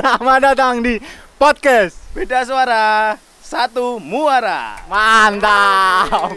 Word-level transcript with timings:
Selamat 0.00 0.40
datang 0.40 0.80
di 0.80 0.96
podcast 1.36 2.00
Beda 2.16 2.40
suara, 2.48 3.20
satu 3.44 4.00
muara. 4.00 4.80
Mantap. 4.88 6.32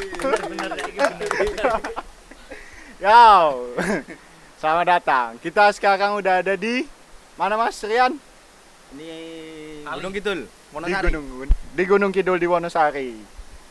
Yo. 2.99 3.23
Selamat 4.59 4.86
datang. 4.99 5.39
Kita 5.39 5.71
sekarang 5.71 6.20
udah 6.20 6.44
ada 6.44 6.59
di 6.59 6.84
mana 7.39 7.55
Mas 7.55 7.80
Rian? 7.88 8.20
Ini 8.99 9.16
Gunung 9.88 10.11
Kidul, 10.11 10.39
Di 10.43 10.71
Wonosari. 10.75 11.04
Gunung 11.07 11.25
di 11.48 11.84
Gunung 11.88 12.11
Kidul 12.11 12.38
di 12.43 12.48
Wonosari. 12.52 13.16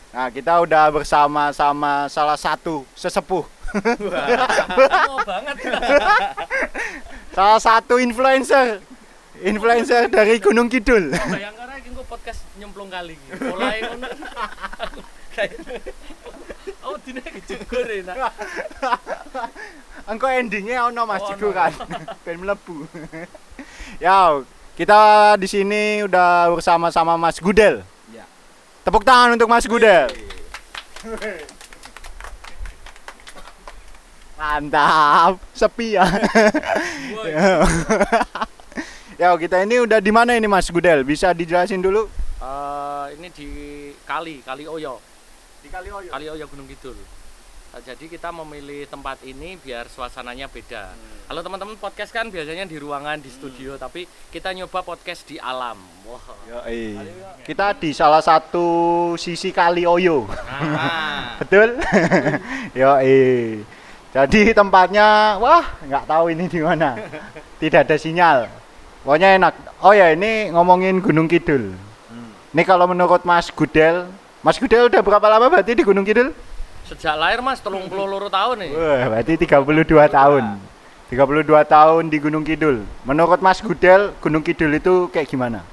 Nah, 0.09 0.33
kita 0.33 0.57
udah 0.57 0.89
bersama-sama 0.89 2.09
salah 2.09 2.37
satu 2.41 2.81
sesepuh, 2.97 3.45
Oh 5.05 5.21
banget. 5.21 5.55
salah 7.37 7.61
satu 7.61 8.01
influencer. 8.01 8.81
Influencer 9.41 10.13
dari 10.13 10.37
Gunung 10.37 10.69
Kidul. 10.69 11.09
Bayangkan 11.09 11.65
aja 11.73 11.89
gue 11.89 12.05
podcast 12.05 12.45
nyemplung 12.61 12.93
kali 12.93 13.17
iki. 13.17 13.29
Mulai 13.41 13.81
ngono. 13.89 14.07
Kayak 15.33 15.57
Oh, 16.83 16.99
dine 16.99 17.23
jegur 17.47 17.87
enak. 17.87 18.15
Engko 20.11 20.27
endingnya 20.27 20.91
ono 20.91 21.07
Mas 21.07 21.23
Oh, 21.23 21.31
Jigo 21.31 21.55
kan. 21.55 21.71
Ben 22.27 22.43
mlebu. 22.43 22.83
Ya, 24.03 24.43
kita 24.75 25.33
di 25.39 25.47
sini 25.47 26.03
udah 26.03 26.51
bersama-sama 26.51 27.15
Mas 27.15 27.39
Gudel. 27.39 27.87
Ya. 28.11 28.27
Tepuk 28.83 29.07
tangan 29.07 29.39
untuk 29.39 29.47
Mas 29.47 29.63
Gudel. 29.63 30.11
Mantap, 34.35 35.39
sepi 35.55 35.95
ya. 35.95 36.03
Ya, 39.21 39.29
kita 39.37 39.61
ini 39.61 39.77
udah 39.85 40.01
di 40.01 40.09
mana 40.09 40.33
ini 40.33 40.49
Mas 40.49 40.73
Gudel? 40.73 41.05
Bisa 41.05 41.29
dijelasin 41.37 41.85
dulu? 41.85 42.09
eh, 42.41 43.05
ini 43.13 43.29
di 43.29 43.49
kali, 44.09 44.41
Kali 44.41 44.65
Oyo. 44.65 44.97
Di 45.61 45.69
Kalioyo. 45.69 46.09
Kali 46.09 46.25
Oyo 46.27 46.45
Gunung 46.49 46.65
Kidul. 46.65 46.97
Nah, 47.73 47.81
jadi 47.81 48.05
kita 48.05 48.29
memilih 48.29 48.85
tempat 48.85 49.21
ini 49.25 49.57
biar 49.57 49.89
suasananya 49.89 50.45
beda. 50.45 50.93
Kalau 51.25 51.41
teman-teman 51.41 51.73
podcast 51.77 52.13
kan 52.13 52.29
biasanya 52.29 52.69
di 52.69 52.77
ruangan, 52.77 53.17
di 53.17 53.33
studio, 53.33 53.77
tapi 53.81 54.05
kita 54.29 54.53
nyoba 54.53 54.85
podcast 54.85 55.25
di 55.25 55.41
alam. 55.41 55.77
Wah. 56.05 56.21
Yoi. 56.49 57.01
Kita 57.41 57.73
di 57.73 57.93
salah 57.93 58.21
satu 58.21 59.13
sisi 59.17 59.49
Kalioyo. 59.49 60.29
Nah, 60.29 61.33
Betul? 61.41 61.81
Yo 62.77 62.97
Jadi 64.13 64.53
tempatnya 64.53 65.41
wah 65.41 65.65
nggak 65.81 66.05
tahu 66.05 66.29
ini 66.29 66.45
di 66.45 66.61
mana. 66.61 66.97
Tidak 67.57 67.81
ada 67.81 67.97
sinyal. 67.97 68.62
Pokoknya 69.03 69.35
enak. 69.35 69.53
Oh 69.83 69.91
ya 69.91 70.15
ini 70.15 70.49
ngomongin 70.55 71.03
Gunung 71.03 71.27
Kidul. 71.27 71.75
Ini 72.53 72.61
kalau 72.63 72.87
menurut 72.87 73.21
Mas 73.27 73.51
Gudel, 73.51 74.07
Mas 74.39 74.57
Gudel 74.57 74.87
udah 74.87 75.01
berapa 75.03 75.27
lama 75.27 75.51
berarti 75.51 75.75
di 75.75 75.83
Gunung 75.83 76.07
Kidul? 76.07 76.31
sejak 76.83 77.15
lahir 77.15 77.39
Mas 77.39 77.63
32 77.63 77.89
tahun 78.29 78.55
nih. 78.59 78.71
Wah, 78.75 79.03
berarti 79.15 79.33
32 79.39 79.87
tahun. 80.11 80.43
32 81.09 81.45
tahun 81.65 82.03
di 82.09 82.17
Gunung 82.19 82.43
Kidul. 82.43 82.83
Menurut 83.05 83.39
Mas 83.39 83.59
Gudel, 83.63 84.11
Gunung 84.19 84.43
Kidul 84.43 84.77
itu 84.77 85.07
kayak 85.09 85.29
gimana? 85.29 85.63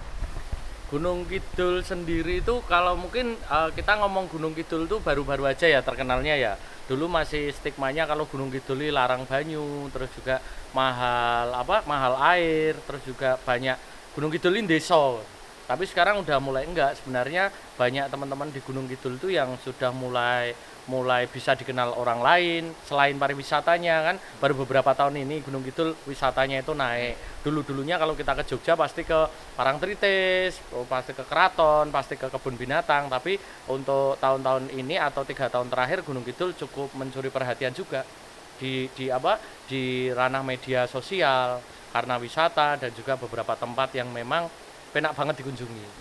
Gunung 0.90 1.22
Kidul 1.26 1.86
sendiri 1.86 2.42
itu 2.42 2.62
kalau 2.66 2.98
mungkin 2.98 3.38
eh, 3.38 3.68
kita 3.74 3.98
ngomong 4.02 4.26
Gunung 4.30 4.52
Kidul 4.54 4.86
itu 4.86 4.98
baru-baru 5.02 5.46
aja 5.50 5.66
ya 5.66 5.80
terkenalnya 5.82 6.34
ya. 6.34 6.52
Dulu 6.90 7.06
masih 7.06 7.54
stigmanya 7.54 8.02
kalau 8.02 8.26
Gunung 8.26 8.50
Kidul 8.50 8.90
larang 8.90 9.22
banyu, 9.22 9.86
terus 9.94 10.10
juga 10.10 10.42
mahal 10.74 11.54
apa? 11.54 11.86
Mahal 11.86 12.18
air, 12.34 12.74
terus 12.82 12.98
juga 13.06 13.38
banyak 13.46 13.78
Gunung 14.10 14.34
Kidul 14.34 14.58
ini 14.58 14.74
desa. 14.74 14.98
Tapi 15.70 15.86
sekarang 15.86 16.18
udah 16.18 16.42
mulai 16.42 16.66
enggak 16.66 16.98
sebenarnya 16.98 17.54
banyak 17.78 18.10
teman-teman 18.10 18.50
di 18.50 18.58
Gunung 18.58 18.90
Kidul 18.90 19.22
itu 19.22 19.30
yang 19.30 19.54
sudah 19.62 19.94
mulai 19.94 20.50
mulai 20.90 21.30
bisa 21.30 21.54
dikenal 21.54 21.94
orang 21.94 22.18
lain 22.18 22.74
selain 22.82 23.14
pariwisatanya 23.14 23.96
kan? 24.02 24.16
Baru 24.42 24.58
beberapa 24.58 24.90
tahun 24.90 25.22
ini 25.22 25.46
Gunung 25.46 25.62
Kidul 25.62 25.94
wisatanya 26.10 26.58
itu 26.66 26.74
naik. 26.74 27.14
Dulu 27.46 27.62
dulunya 27.62 27.94
kalau 27.94 28.18
kita 28.18 28.34
ke 28.34 28.42
Jogja 28.50 28.74
pasti 28.74 29.06
ke 29.06 29.30
Parangtritis 29.54 30.58
pasti 30.90 31.14
ke 31.14 31.22
Keraton 31.22 31.94
pasti 31.94 32.18
ke 32.18 32.26
kebun 32.26 32.58
binatang. 32.58 33.06
Tapi 33.06 33.38
untuk 33.70 34.18
tahun-tahun 34.18 34.74
ini 34.74 34.98
atau 34.98 35.22
tiga 35.22 35.46
tahun 35.46 35.70
terakhir 35.70 36.02
Gunung 36.02 36.26
Kidul 36.26 36.58
cukup 36.58 36.90
mencuri 36.98 37.30
perhatian 37.30 37.70
juga 37.70 38.02
di 38.58 38.90
di 38.98 39.06
apa? 39.06 39.38
Di 39.70 40.10
ranah 40.10 40.42
media 40.42 40.90
sosial 40.90 41.62
karena 41.94 42.18
wisata 42.18 42.74
dan 42.74 42.90
juga 42.90 43.14
beberapa 43.14 43.54
tempat 43.54 43.94
yang 43.94 44.10
memang 44.10 44.50
penak 44.90 45.14
banget 45.14 45.42
dikunjungi 45.42 45.99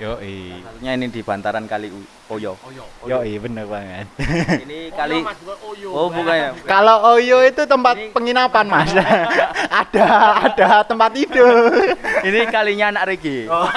Yo 0.00 0.16
Halnya 0.16 0.90
ini 0.96 1.06
di 1.12 1.20
bantaran 1.20 1.68
Kali 1.68 1.92
Oyo. 2.32 2.56
Oyo 2.64 2.84
Yo 3.04 3.18
bener 3.44 3.68
banget. 3.68 4.08
Ini 4.64 4.88
kali 4.96 5.20
Mas, 5.20 5.36
bukan 5.44 5.58
Oyo 5.68 5.88
Oh, 5.92 6.08
bukan 6.08 6.32
ya? 6.32 6.48
Kalau 6.64 7.12
Oyo 7.12 7.44
itu 7.44 7.62
tempat 7.68 8.00
penginapan 8.16 8.72
mas, 8.72 8.88
ada 9.84 10.08
ada 10.48 10.68
tempat 10.88 11.12
tidur. 11.12 11.76
Ini 12.28 12.40
kalinya 12.48 12.88
anak 12.88 13.12
Regi. 13.12 13.44
Oh. 13.52 13.68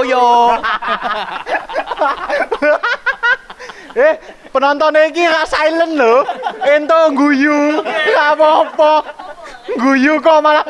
Oyo. 0.00 0.56
Eh 3.94 4.14
penonton 4.48 4.96
iki 4.96 5.22
gak 5.28 5.46
silent 5.46 5.94
loh, 5.94 6.26
ento 6.66 6.98
guyu, 7.14 7.84
gak 7.84 8.34
apa-apa, 8.34 8.92
guyu 9.76 10.18
kok 10.18 10.40
malah. 10.40 10.66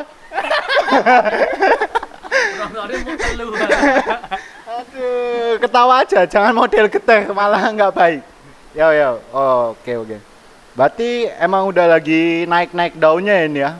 Penontonnya 2.75 2.97
mau 3.01 4.44
Aduh, 4.95 5.59
ketawa 5.59 6.07
aja, 6.07 6.23
jangan 6.23 6.55
model 6.55 6.87
geter, 6.87 7.27
malah 7.35 7.67
nggak 7.67 7.91
baik. 7.91 8.21
Yo 8.71 8.87
yo, 8.95 9.19
oh, 9.35 9.75
oke 9.75 9.91
oke. 9.91 10.17
Berarti 10.71 11.27
emang 11.35 11.67
udah 11.67 11.99
lagi 11.99 12.47
naik-naik 12.47 12.95
daunnya 12.95 13.43
ini 13.43 13.59
ya? 13.59 13.75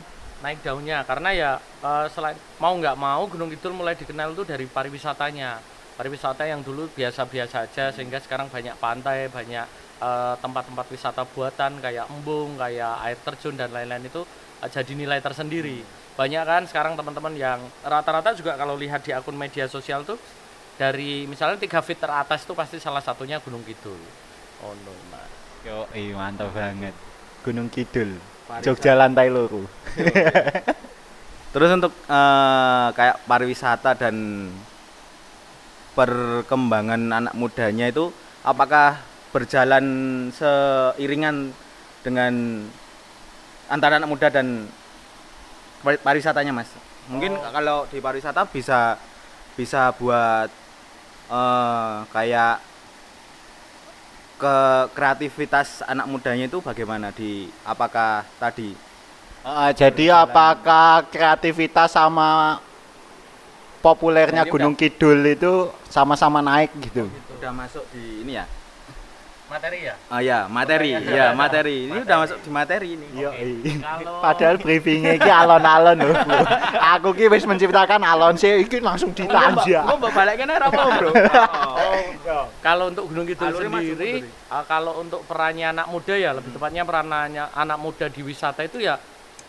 naik 0.45 0.61
daunnya 0.61 1.01
karena 1.01 1.29
ya 1.33 1.51
eh, 1.57 2.05
selain 2.13 2.37
mau 2.61 2.77
nggak 2.77 2.93
mau 2.93 3.25
Gunung 3.25 3.49
Kidul 3.49 3.73
mulai 3.73 3.97
dikenal 3.97 4.37
itu 4.37 4.45
dari 4.45 4.69
pariwisatanya 4.69 5.57
pariwisata 5.97 6.45
yang 6.45 6.61
dulu 6.61 6.85
biasa-biasa 6.93 7.65
aja 7.65 7.89
sehingga 7.89 8.21
sekarang 8.21 8.53
banyak 8.53 8.77
pantai 8.77 9.25
banyak 9.33 9.65
eh, 10.05 10.35
tempat-tempat 10.37 10.85
wisata 10.93 11.25
buatan 11.25 11.81
kayak 11.81 12.05
embung 12.13 12.61
kayak 12.61 12.93
air 13.09 13.17
terjun 13.25 13.57
dan 13.57 13.73
lain-lain 13.73 14.05
itu 14.05 14.21
eh, 14.61 14.69
jadi 14.69 14.93
nilai 14.93 15.17
tersendiri 15.17 15.81
banyak 16.13 16.43
kan 16.45 16.63
sekarang 16.69 16.93
teman-teman 16.93 17.33
yang 17.33 17.59
rata-rata 17.81 18.37
juga 18.37 18.53
kalau 18.53 18.77
lihat 18.77 19.01
di 19.01 19.17
akun 19.17 19.33
media 19.33 19.65
sosial 19.65 20.05
tuh 20.05 20.21
dari 20.75 21.23
misalnya 21.25 21.55
tiga 21.59 21.79
feet 21.79 21.99
teratas 22.03 22.43
itu 22.43 22.51
pasti 22.51 22.77
salah 22.83 22.99
satunya 22.99 23.39
Gunung 23.39 23.63
Kidul 23.63 23.99
oh 24.63 24.73
no 24.83 24.93
Mas. 25.11 25.31
Yo, 25.65 25.89
mantap 26.13 26.53
banget. 26.53 26.93
Gunung 27.41 27.73
Kidul, 27.73 28.21
Jogja 28.61 28.93
lantai 28.93 29.33
loro. 29.33 29.65
Terus 31.53 31.69
untuk 31.73 31.89
eh, 32.05 32.87
kayak 32.93 33.25
pariwisata 33.25 33.97
dan 33.97 34.13
perkembangan 35.97 37.01
anak 37.09 37.33
mudanya 37.33 37.89
itu 37.89 38.13
apakah 38.45 39.01
berjalan 39.33 39.85
seiringan 40.29 41.49
dengan 42.05 42.61
antara 43.71 43.97
anak 43.97 44.11
muda 44.11 44.27
dan 44.29 44.67
pari- 45.81 45.97
pariwisatanya 46.03 46.51
mas 46.51 46.69
mungkin 47.07 47.39
kalau 47.39 47.87
di 47.87 48.03
pariwisata 48.03 48.43
bisa 48.51 48.99
bisa 49.55 49.95
buat 49.95 50.51
eh, 51.29 51.95
kayak 52.09 52.55
ke 54.35 54.55
kreativitas 54.91 55.79
anak 55.87 56.05
mudanya 56.11 56.45
itu 56.51 56.59
bagaimana? 56.59 57.09
Di 57.16 57.47
apakah 57.63 58.27
tadi 58.37 58.75
Ah, 59.45 59.69
jadi 59.69 60.09
apakah 60.09 61.05
kreativitas 61.05 61.93
sama 61.93 62.57
populernya 63.77 64.41
Gunung 64.49 64.73
Kidul 64.73 65.22
itu 65.37 65.69
sama-sama 65.85 66.41
naik 66.41 66.73
gitu? 66.81 67.05
udah 67.45 67.51
masuk 67.53 67.85
di 67.93 68.25
ini 68.25 68.41
ya 68.41 68.49
materi 69.45 69.79
ya 69.85 69.95
Oh 70.09 70.21
ya, 70.21 70.39
materi. 70.49 70.89
Ya, 70.95 71.33
materi. 71.37 71.77
Ini 71.85 72.01
udah 72.01 72.17
masuk 72.25 72.37
di 72.41 72.49
materi 72.49 72.87
ini. 72.97 73.07
Yo, 73.13 73.29
Kalau- 73.81 74.21
padahal 74.25 74.55
briefingnya 74.57 75.21
iki 75.21 75.29
alon-alon 75.29 75.97
loh. 76.01 76.15
Aku 76.97 77.13
ki 77.13 77.29
wis 77.29 77.45
menciptakan 77.45 78.01
alon 78.01 78.35
sih 78.37 78.65
iki 78.65 78.81
langsung 78.81 79.13
ditanja. 79.13 79.85
Gua 79.85 79.95
mbok 80.01 80.11
balikin 80.13 80.49
ora 80.49 80.65
apa, 80.69 80.81
Bro. 80.97 81.11
Kalau 82.65 82.89
untuk 82.89 83.05
Gunung 83.13 83.29
Kidul 83.29 83.53
sendiri, 83.53 84.25
uh, 84.49 84.65
kalau 84.65 84.97
untuk 84.97 85.21
perannya 85.29 85.69
anak 85.69 85.87
muda 85.93 86.17
ya 86.17 86.33
lebih 86.33 86.49
tepatnya 86.57 86.81
perannya 86.81 87.45
anak 87.53 87.77
muda 87.77 88.05
di 88.09 88.21
wisata 88.25 88.65
itu 88.65 88.81
ya 88.81 88.97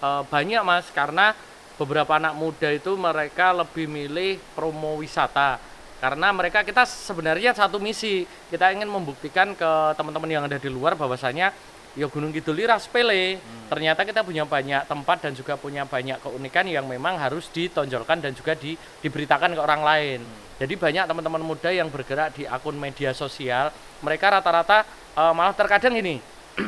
uh, 0.04 0.22
banyak 0.28 0.60
mas, 0.60 0.84
karena 0.92 1.32
beberapa 1.80 2.16
anak 2.20 2.36
muda 2.36 2.68
itu 2.68 2.92
mereka 2.96 3.56
lebih 3.56 3.88
milih 3.88 4.36
promo 4.52 5.00
wisata. 5.00 5.56
Karena 5.96 6.28
mereka 6.28 6.60
kita 6.60 6.84
sebenarnya 6.84 7.56
satu 7.56 7.80
misi, 7.80 8.28
kita 8.52 8.68
ingin 8.72 8.88
membuktikan 8.88 9.56
ke 9.56 9.70
teman-teman 9.96 10.28
yang 10.28 10.44
ada 10.44 10.60
di 10.60 10.68
luar 10.68 10.92
bahwasanya 10.92 11.52
ya 11.96 12.06
Gunung 12.12 12.30
Kidul 12.30 12.60
ini 12.60 12.76
sepele. 12.76 13.40
Ternyata 13.72 14.04
kita 14.04 14.20
punya 14.20 14.44
banyak 14.44 14.84
tempat 14.84 15.24
dan 15.24 15.32
juga 15.32 15.56
punya 15.56 15.88
banyak 15.88 16.20
keunikan 16.20 16.68
yang 16.68 16.84
memang 16.84 17.16
harus 17.16 17.48
ditonjolkan 17.48 18.20
dan 18.20 18.36
juga 18.36 18.52
di, 18.52 18.76
diberitakan 19.00 19.56
ke 19.56 19.60
orang 19.60 19.82
lain. 19.82 20.20
Jadi 20.60 20.76
banyak 20.76 21.04
teman-teman 21.08 21.42
muda 21.42 21.72
yang 21.72 21.88
bergerak 21.88 22.36
di 22.36 22.44
akun 22.44 22.76
media 22.76 23.16
sosial, 23.16 23.72
mereka 24.04 24.36
rata-rata 24.36 24.84
eh, 25.16 25.32
malah 25.32 25.52
terkadang 25.52 25.96
gini, 25.96 26.20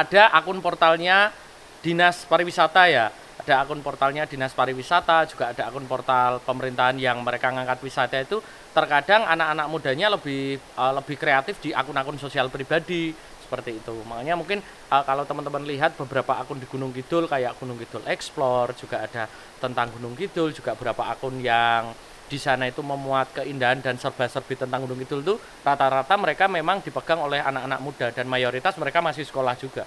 ada 0.00 0.32
akun 0.36 0.60
portalnya 0.60 1.32
dinas 1.80 2.28
pariwisata 2.28 2.92
ya 2.92 3.08
ada 3.50 3.66
akun 3.66 3.82
portalnya 3.82 4.30
dinas 4.30 4.54
pariwisata 4.54 5.26
juga 5.26 5.50
ada 5.50 5.66
akun 5.66 5.82
portal 5.90 6.38
pemerintahan 6.46 6.94
yang 7.02 7.18
mereka 7.18 7.50
ngangkat 7.50 7.82
wisata 7.82 8.22
itu 8.22 8.38
terkadang 8.70 9.26
anak-anak 9.26 9.66
mudanya 9.66 10.06
lebih 10.14 10.62
uh, 10.78 10.94
lebih 10.94 11.18
kreatif 11.18 11.58
di 11.58 11.74
akun-akun 11.74 12.14
sosial 12.14 12.46
pribadi 12.46 13.10
seperti 13.42 13.82
itu 13.82 14.06
makanya 14.06 14.38
mungkin 14.38 14.62
uh, 14.94 15.02
kalau 15.02 15.26
teman-teman 15.26 15.66
lihat 15.66 15.98
beberapa 15.98 16.38
akun 16.38 16.62
di 16.62 16.66
Gunung 16.70 16.94
Kidul 16.94 17.26
kayak 17.26 17.58
Gunung 17.58 17.74
Kidul 17.74 18.06
Explore 18.06 18.70
juga 18.78 19.02
ada 19.02 19.26
tentang 19.58 19.90
Gunung 19.98 20.14
Kidul 20.14 20.54
juga 20.54 20.78
beberapa 20.78 21.10
akun 21.10 21.42
yang 21.42 21.90
di 22.30 22.38
sana 22.38 22.70
itu 22.70 22.86
memuat 22.86 23.34
keindahan 23.42 23.82
dan 23.82 23.98
serba-serbi 23.98 24.54
tentang 24.54 24.86
Gunung 24.86 25.02
Kidul 25.02 25.26
itu 25.26 25.34
rata-rata 25.66 26.14
mereka 26.14 26.46
memang 26.46 26.86
dipegang 26.86 27.18
oleh 27.18 27.42
anak-anak 27.42 27.82
muda 27.82 28.06
dan 28.14 28.30
mayoritas 28.30 28.78
mereka 28.78 29.02
masih 29.02 29.26
sekolah 29.26 29.58
juga. 29.58 29.82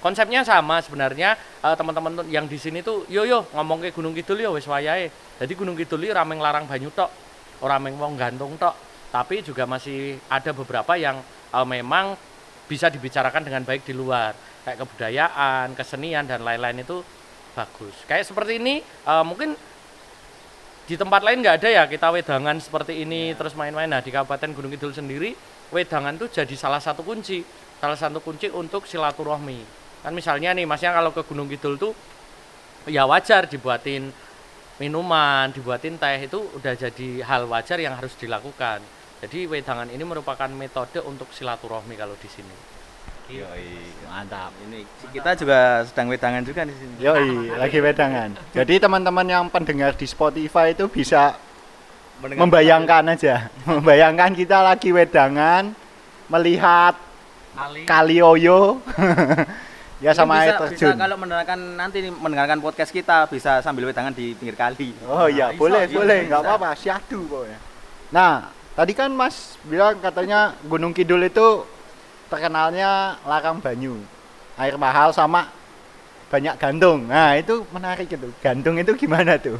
Konsepnya 0.00 0.40
sama 0.40 0.80
sebenarnya 0.80 1.36
eh, 1.36 1.74
teman-teman 1.76 2.24
yang 2.32 2.48
di 2.48 2.56
sini 2.56 2.80
tuh 2.80 3.04
yo 3.12 3.28
yo 3.28 3.44
ngomong 3.52 3.84
ke 3.84 3.92
Gunung 3.92 4.16
Kidul 4.16 4.40
yo 4.40 4.56
wis 4.56 4.64
wayahe. 4.64 5.12
Jadi 5.36 5.52
Gunung 5.52 5.76
Kidul 5.76 6.08
ini 6.08 6.12
rameng 6.16 6.40
larang 6.40 6.64
banyu 6.64 6.88
tok, 6.88 7.12
ora 7.60 7.76
meng 7.76 8.00
wong 8.00 8.16
gantung 8.16 8.56
tok. 8.56 8.72
Tapi 9.12 9.44
juga 9.44 9.68
masih 9.68 10.16
ada 10.32 10.56
beberapa 10.56 10.96
yang 10.96 11.20
eh, 11.52 11.66
memang 11.68 12.16
bisa 12.64 12.88
dibicarakan 12.88 13.44
dengan 13.44 13.62
baik 13.68 13.84
di 13.84 13.92
luar 13.92 14.32
kayak 14.64 14.80
kebudayaan, 14.80 15.76
kesenian 15.76 16.24
dan 16.24 16.40
lain-lain 16.40 16.80
itu 16.80 17.04
bagus. 17.52 17.92
Kayak 18.08 18.24
seperti 18.24 18.56
ini 18.56 18.80
eh, 18.80 19.24
mungkin 19.28 19.52
di 20.90 20.98
tempat 20.98 21.22
lain 21.22 21.38
nggak 21.38 21.62
ada 21.62 21.68
ya 21.70 21.84
kita 21.86 22.10
wedangan 22.10 22.58
seperti 22.58 23.06
ini 23.06 23.30
terus 23.38 23.54
main-main 23.54 23.86
nah 23.86 24.02
di 24.02 24.10
Kabupaten 24.10 24.50
Gunung 24.50 24.74
Kidul 24.74 24.90
sendiri 24.90 25.38
wedangan 25.70 26.18
tuh 26.18 26.26
jadi 26.26 26.50
salah 26.58 26.82
satu 26.82 27.06
kunci 27.06 27.46
salah 27.78 27.94
satu 27.94 28.18
kunci 28.18 28.50
untuk 28.50 28.90
silaturahmi 28.90 29.79
kan 30.00 30.12
misalnya 30.12 30.56
nih 30.56 30.64
masnya 30.64 30.96
kalau 30.96 31.12
ke 31.12 31.20
Gunung 31.22 31.46
Kidul 31.46 31.76
tuh 31.76 31.92
ya 32.88 33.04
wajar 33.04 33.44
dibuatin 33.44 34.08
minuman 34.80 35.52
dibuatin 35.52 36.00
teh 36.00 36.24
itu 36.24 36.40
udah 36.56 36.72
jadi 36.72 37.20
hal 37.20 37.44
wajar 37.44 37.76
yang 37.76 37.92
harus 37.92 38.16
dilakukan. 38.16 38.80
Jadi 39.20 39.44
wedangan 39.44 39.84
ini 39.92 40.00
merupakan 40.00 40.48
metode 40.48 41.04
untuk 41.04 41.28
silaturahmi 41.28 41.92
kalau 41.92 42.16
di 42.16 42.24
sini. 42.24 42.56
Yoi, 43.30 43.76
mantap. 44.08 44.50
Ini 44.64 44.82
kita 45.12 45.36
juga 45.36 45.84
sedang 45.84 46.08
wedangan 46.08 46.40
juga 46.40 46.64
di 46.64 46.72
sini. 46.72 46.94
Yoi, 46.98 47.52
lagi 47.52 47.78
wedangan. 47.78 48.32
Jadi 48.50 48.80
teman-teman 48.80 49.28
yang 49.28 49.44
pendengar 49.52 49.92
di 49.92 50.08
Spotify 50.08 50.72
itu 50.72 50.88
bisa 50.88 51.36
Mendengar- 52.18 52.40
membayangkan 52.48 53.04
aja, 53.12 53.34
membayangkan 53.70 54.32
kita 54.32 54.64
lagi 54.64 54.90
wedangan 54.90 55.76
melihat 56.32 56.96
kali. 57.52 57.84
Kalioyo 57.84 58.80
ya 60.00 60.16
sama 60.16 60.40
bisa, 60.40 60.42
air 60.42 60.52
bisa 60.56 60.62
terjun. 60.72 60.96
kalau 60.96 61.16
mendengarkan 61.20 61.58
nanti 61.76 61.98
mendengarkan 62.08 62.58
podcast 62.58 62.88
kita 62.88 63.28
bisa 63.28 63.60
sambil 63.60 63.84
wedangan 63.86 64.16
di 64.16 64.32
pinggir 64.32 64.56
kali. 64.56 64.96
Oh 65.04 65.28
iya, 65.28 65.52
Nah, 65.52 65.60
boleh, 65.60 65.82
iso, 65.86 66.00
boleh, 66.00 66.18
nggak 66.26 66.40
bisa. 66.40 66.48
apa-apa, 66.48 66.68
syahdu 66.74 67.18
pokoknya. 67.28 67.58
Nah, 68.10 68.32
tadi 68.74 68.92
kan 68.96 69.12
Mas 69.12 69.60
bilang 69.68 70.00
katanya 70.00 70.56
Gunung 70.64 70.96
Kidul 70.96 71.20
itu 71.28 71.68
terkenalnya 72.32 73.20
larang 73.28 73.60
banyu, 73.60 74.00
air 74.56 74.74
mahal 74.80 75.12
sama 75.12 75.52
banyak 76.30 76.54
gantung. 76.56 77.04
Nah, 77.10 77.36
itu 77.36 77.66
menarik 77.68 78.06
itu. 78.06 78.30
Gantung 78.40 78.78
itu 78.78 78.94
gimana 78.96 79.36
tuh? 79.36 79.58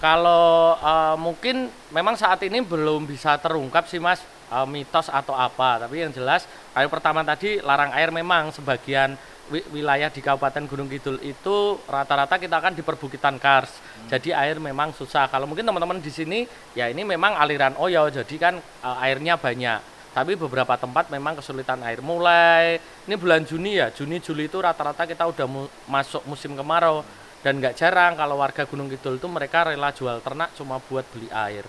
Kalau 0.00 0.78
eh, 0.80 1.16
mungkin 1.20 1.68
memang 1.92 2.16
saat 2.16 2.40
ini 2.46 2.64
belum 2.64 3.04
bisa 3.04 3.36
terungkap 3.36 3.84
sih 3.84 4.00
Mas 4.00 4.22
eh, 4.48 4.66
mitos 4.68 5.10
atau 5.12 5.36
apa, 5.36 5.84
tapi 5.84 6.00
yang 6.06 6.12
jelas 6.12 6.48
air 6.72 6.88
pertama 6.88 7.20
tadi 7.20 7.58
larang 7.60 7.92
air 7.92 8.08
memang 8.08 8.48
sebagian 8.54 9.18
wilayah 9.50 10.08
di 10.08 10.22
Kabupaten 10.22 10.64
Gunung 10.70 10.86
Kidul 10.86 11.18
itu 11.26 11.76
rata-rata 11.90 12.38
kita 12.38 12.62
akan 12.62 12.72
di 12.78 12.82
perbukitan 12.86 13.36
kars. 13.36 13.70
Jadi 14.06 14.30
air 14.30 14.62
memang 14.62 14.94
susah. 14.94 15.26
Kalau 15.26 15.50
mungkin 15.50 15.66
teman-teman 15.66 15.98
di 15.98 16.10
sini 16.10 16.46
ya 16.72 16.86
ini 16.86 17.02
memang 17.02 17.34
aliran 17.34 17.74
oyo, 17.76 18.06
jadi 18.08 18.34
kan 18.38 18.54
eh, 18.58 19.04
airnya 19.04 19.34
banyak. 19.34 19.82
Tapi 20.10 20.34
beberapa 20.34 20.74
tempat 20.74 21.06
memang 21.10 21.38
kesulitan 21.38 21.78
air. 21.86 22.02
Mulai 22.02 22.82
ini 23.06 23.14
bulan 23.14 23.46
Juni 23.46 23.78
ya, 23.78 23.94
Juni 23.94 24.18
Juli 24.18 24.50
itu 24.50 24.58
rata-rata 24.58 25.06
kita 25.06 25.26
udah 25.26 25.46
mu- 25.46 25.70
masuk 25.86 26.26
musim 26.26 26.54
kemarau 26.58 27.06
dan 27.40 27.56
nggak 27.56 27.78
jarang 27.78 28.18
kalau 28.18 28.38
warga 28.38 28.66
Gunung 28.66 28.90
Kidul 28.90 29.22
itu 29.22 29.28
mereka 29.30 29.70
rela 29.70 29.94
jual 29.94 30.18
ternak 30.22 30.50
cuma 30.58 30.82
buat 30.90 31.06
beli 31.14 31.30
air. 31.30 31.62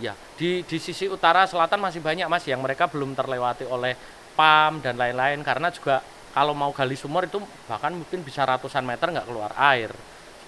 Ya, 0.00 0.16
di 0.40 0.64
di 0.64 0.80
sisi 0.80 1.06
utara 1.06 1.44
selatan 1.44 1.78
masih 1.78 2.00
banyak 2.00 2.24
Mas 2.26 2.48
yang 2.48 2.64
mereka 2.64 2.88
belum 2.88 3.12
terlewati 3.12 3.68
oleh 3.68 3.94
PAM 4.32 4.80
dan 4.80 4.96
lain-lain 4.96 5.44
karena 5.44 5.68
juga 5.68 6.00
kalau 6.32 6.56
mau 6.56 6.72
gali 6.72 6.96
sumur 6.96 7.28
itu 7.28 7.38
bahkan 7.68 7.92
mungkin 7.92 8.24
bisa 8.24 8.42
ratusan 8.42 8.82
meter 8.82 9.12
nggak 9.12 9.28
keluar 9.28 9.52
air. 9.56 9.92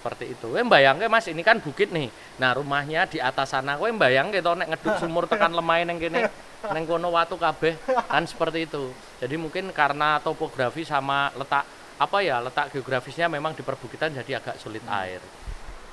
Seperti 0.01 0.37
itu. 0.37 0.53
Kowe 0.53 0.61
bayangke 0.69 1.09
Mas, 1.09 1.25
ini 1.33 1.41
kan 1.41 1.65
bukit 1.65 1.89
nih. 1.89 2.13
Nah, 2.37 2.53
rumahnya 2.53 3.09
di 3.09 3.25
atas 3.25 3.57
sana 3.57 3.81
kowe 3.81 3.89
bayangke 3.89 4.45
to 4.45 4.53
nek 4.53 4.77
ngeduk 4.77 5.01
sumur 5.01 5.25
tekan 5.25 5.57
lemah 5.57 5.81
neng 5.81 5.97
kene 5.97 6.29
neng 6.77 6.85
kono 6.85 7.09
watu 7.09 7.41
kabeh 7.41 7.73
kan 8.05 8.25
seperti 8.29 8.69
itu. 8.69 8.93
Jadi 9.21 9.41
mungkin 9.41 9.73
karena 9.73 10.21
topografi 10.21 10.85
sama 10.85 11.33
letak 11.33 11.65
apa 11.97 12.21
ya 12.21 12.37
letak 12.45 12.77
geografisnya 12.77 13.33
memang 13.33 13.57
di 13.57 13.65
perbukitan 13.65 14.13
jadi 14.13 14.45
agak 14.45 14.61
sulit 14.61 14.85
air. 14.85 15.25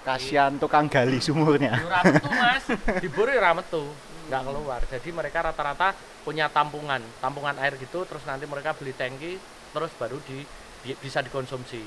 Kasihan 0.04 0.60
tukang 0.60 0.92
gali 0.92 1.24
sumurnya. 1.24 1.80
Metu, 1.80 2.28
Mas. 2.36 2.66
Diburi 3.00 3.40
ra 3.40 3.56
metu, 3.56 3.96
nggak 4.28 4.42
keluar. 4.44 4.82
Jadi 4.92 5.10
mereka 5.16 5.40
rata-rata 5.40 5.96
punya 6.28 6.52
tampungan, 6.52 7.00
tampungan 7.24 7.56
air 7.64 7.80
gitu 7.80 8.04
terus 8.04 8.28
nanti 8.28 8.44
mereka 8.44 8.76
beli 8.76 8.92
tangki 8.92 9.40
terus 9.72 9.92
baru 9.96 10.18
di, 10.28 10.44
di- 10.84 10.98
bisa 11.00 11.24
dikonsumsi. 11.24 11.82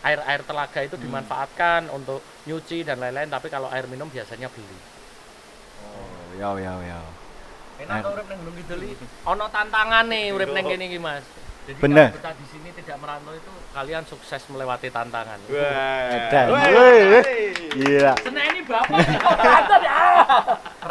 Air-air 0.00 0.40
telaga 0.48 0.80
itu 0.80 0.96
dimanfaatkan 0.96 1.92
untuk 1.92 2.24
nyuci 2.48 2.88
dan 2.88 3.04
lain-lain, 3.04 3.28
tapi 3.28 3.52
kalau 3.52 3.68
air 3.68 3.84
minum 3.84 4.08
biasanya 4.08 4.48
beli. 4.48 4.78
Oh, 5.84 6.08
ya 6.40 6.48
ya 6.56 6.74
ya. 6.80 7.00
Enak 7.84 7.96
tuh 8.04 8.12
urip 8.16 8.26
nang 8.28 8.38
Gunung 8.44 8.56
Kidul 8.56 8.80
iki. 8.84 9.06
Ono 9.28 9.44
tantangan 9.52 10.04
nih 10.08 10.32
urip 10.32 10.48
nang 10.56 10.64
kene 10.64 10.84
iki, 10.88 10.98
Mas. 11.00 11.24
Jadi 11.68 11.78
Bener. 11.80 12.08
kalau 12.08 12.16
betah 12.16 12.34
di 12.34 12.46
sini 12.48 12.68
tidak 12.72 12.96
merantau 13.02 13.32
itu 13.36 13.52
kalian 13.70 14.02
sukses 14.08 14.40
melewati 14.50 14.88
tantangan. 14.88 15.38
Wah. 15.52 16.40
Gila. 17.70 18.14
Seneni 18.18 18.60
bapak 18.66 18.98
ya. 19.84 19.98